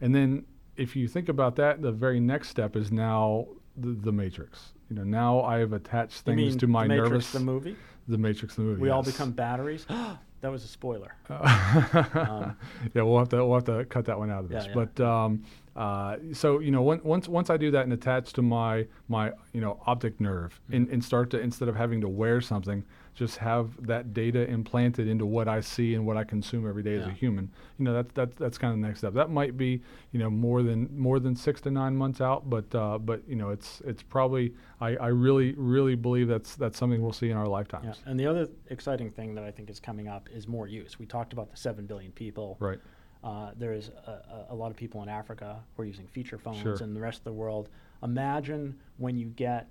[0.01, 0.45] and then
[0.79, 4.73] if you think about that, the very next step is now the, the Matrix.
[4.89, 6.99] You know, now I have attached things to my nervous.
[6.99, 7.33] the Matrix, nervous.
[7.33, 7.77] the movie.
[8.09, 8.81] the Matrix, the movie.
[8.81, 9.85] We all become batteries.
[10.41, 11.13] that was a spoiler.
[11.31, 12.55] yeah,
[12.95, 14.67] we'll have to we'll have to cut that one out of this.
[14.67, 14.73] yeah.
[14.75, 15.45] But um,
[15.77, 19.33] uh, so you know, on- once once I do that and attach to my my
[19.53, 20.75] you know optic nerve Mm-hmm.
[20.77, 22.85] and, and start to instead of having to wear something,
[23.19, 26.95] just have that data implanted into what I see and what I consume every day
[26.95, 27.51] as a human.
[27.77, 29.13] You know, that's that's that's kind of the next step.
[29.15, 32.73] That might be you know more than more than six to nine months out, but
[32.75, 37.03] uh, but you know, it's it's probably I, I really really believe that's that's something
[37.03, 37.85] we'll see in our lifetimes.
[37.87, 38.11] Yeah.
[38.11, 40.99] And the other exciting thing that I think is coming up is more use.
[41.01, 42.57] We talked about the seven billion people.
[42.61, 42.79] Right.
[43.25, 46.63] Uh, there's a, a, a lot of people in Africa who are using feature phones,
[46.63, 46.77] Sure.
[46.81, 47.69] and the rest of the world.
[48.05, 49.69] Imagine when you get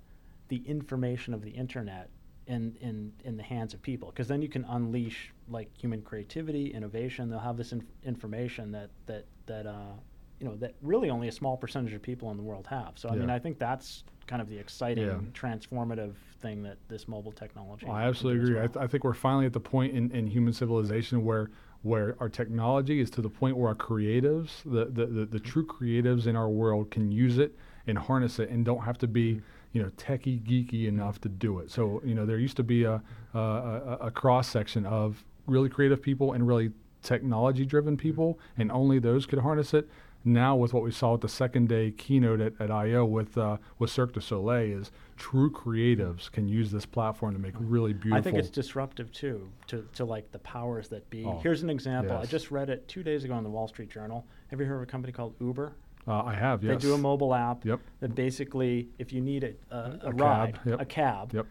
[0.50, 2.10] the information of the internet
[2.48, 6.68] in in, in the hands of people, because then you can unleash like human creativity,
[6.74, 7.30] innovation.
[7.30, 9.93] They'll have this inf- information that that that uh,
[10.39, 12.93] you know that really only a small percentage of people in the world have.
[12.95, 15.20] So I mean, I think that's kind of the exciting, Yeah.
[15.34, 17.88] transformative thing that this mobile technology.
[17.88, 18.60] I absolutely agree.
[18.62, 21.50] I, th- I think we're finally at the point in, in human civilization where
[21.84, 25.66] where our technology is to the point where our creatives, the, the, the, the true
[25.66, 29.39] creatives in our world, can use it and harness it and don't have to be
[29.78, 31.69] you know techie geeky enough to do it.
[31.69, 32.99] So you know there used to be a
[33.36, 36.71] a, a, cross section of really creative people and really
[37.03, 39.88] technology driven people, and only those could harness it.
[40.25, 43.57] Now, with what we saw at the second day keynote at, at I/O with uh,
[43.78, 48.17] with Cirque du Soleil, is true creatives can use this platform to make really beautiful.
[48.17, 51.23] I think it's disruptive too to, to like the powers that be.
[51.23, 52.17] Oh, Here's an example.
[52.17, 54.25] I just read it two days ago in the Wall Street Journal.
[54.47, 55.75] Have you heard of a company called Uber?
[56.08, 56.82] Uh, I have yes.
[56.82, 57.80] They do a mobile app Yep.
[57.99, 60.82] that basically, if you need a, a, a, A cab, ride, yep.
[60.82, 61.34] a cab.
[61.34, 61.45] Yep.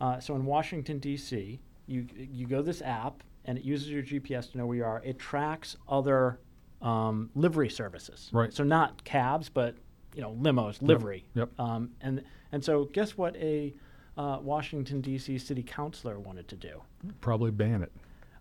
[0.00, 4.02] Uh, so in Washington D.C., you you go to this app and it uses your
[4.02, 5.00] GPS to know where you are.
[5.04, 6.38] It tracks other
[6.80, 8.28] um, livery services.
[8.32, 8.52] Right.
[8.52, 9.76] So not cabs, but
[10.14, 11.24] you know limos, livery.
[11.34, 11.58] Yep.
[11.58, 13.72] Um, and and so guess what a
[14.18, 15.38] uh, Washington D.C.
[15.38, 16.82] city councilor wanted to do?
[17.20, 17.92] Probably ban it.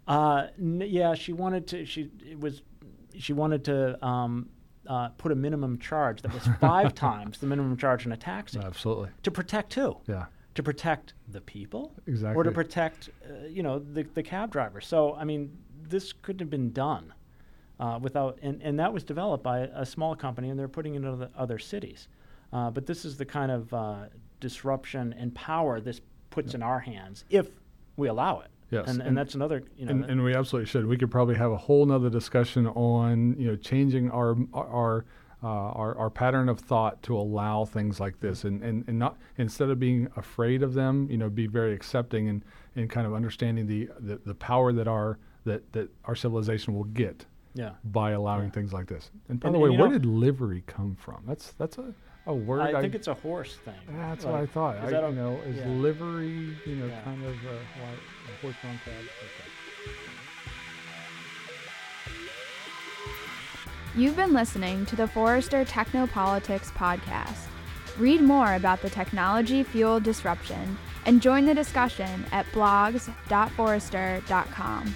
[0.07, 1.85] Uh, n- yeah, she wanted to.
[1.85, 2.61] She it was.
[3.17, 4.49] She wanted to um,
[4.87, 8.59] uh, put a minimum charge that was five times the minimum charge in a taxi
[8.59, 9.09] Absolutely.
[9.23, 9.97] to protect who?
[10.07, 10.25] Yeah.
[10.55, 11.93] To protect the people,
[12.35, 14.81] or to protect, uh, you know, the the cab driver.
[14.81, 15.57] So I mean,
[15.87, 17.13] this couldn't have been done
[17.79, 20.97] uh, without, and, and that was developed by a small company, and they're putting it
[20.97, 22.07] in other, other cities.
[22.53, 24.03] Uh, but this is the kind of uh,
[24.39, 27.47] disruption and power this puts in our hands if
[27.97, 28.50] we allow it.
[28.71, 30.85] Yes, and, and, and- that's another, you know, and, and we absolutely should.
[30.87, 35.05] We could probably have a whole nother discussion on you know changing our our
[35.43, 39.17] uh, our, our pattern of thought to allow things like this, and, and, and not
[39.39, 42.45] instead of being afraid of them, you know, be very accepting and,
[42.75, 46.83] and kind of understanding the, the, the power that our that, that our civilization will
[46.83, 47.71] get yeah.
[47.85, 48.51] by allowing Yeah.
[48.51, 49.09] things like this.
[49.29, 51.23] And by And- the way, where know- did livery come from?
[51.27, 51.91] That's that's a,
[52.27, 52.61] a word.
[52.75, 53.73] I think it's a horse thing.
[53.89, 54.75] That's Like, what I thought.
[54.77, 55.67] is I, that a- you know, is yeah.
[55.67, 57.01] livery, you know, Yeah.
[57.01, 57.99] kind of uh, like
[58.29, 58.93] a horse drawn cab.
[58.93, 59.07] Okay.
[63.95, 67.47] You've been listening to the Forrester Technopolitics podcast.
[67.97, 74.95] Read more about the technology fueled disruption and join the discussion at blogs.forrester.com.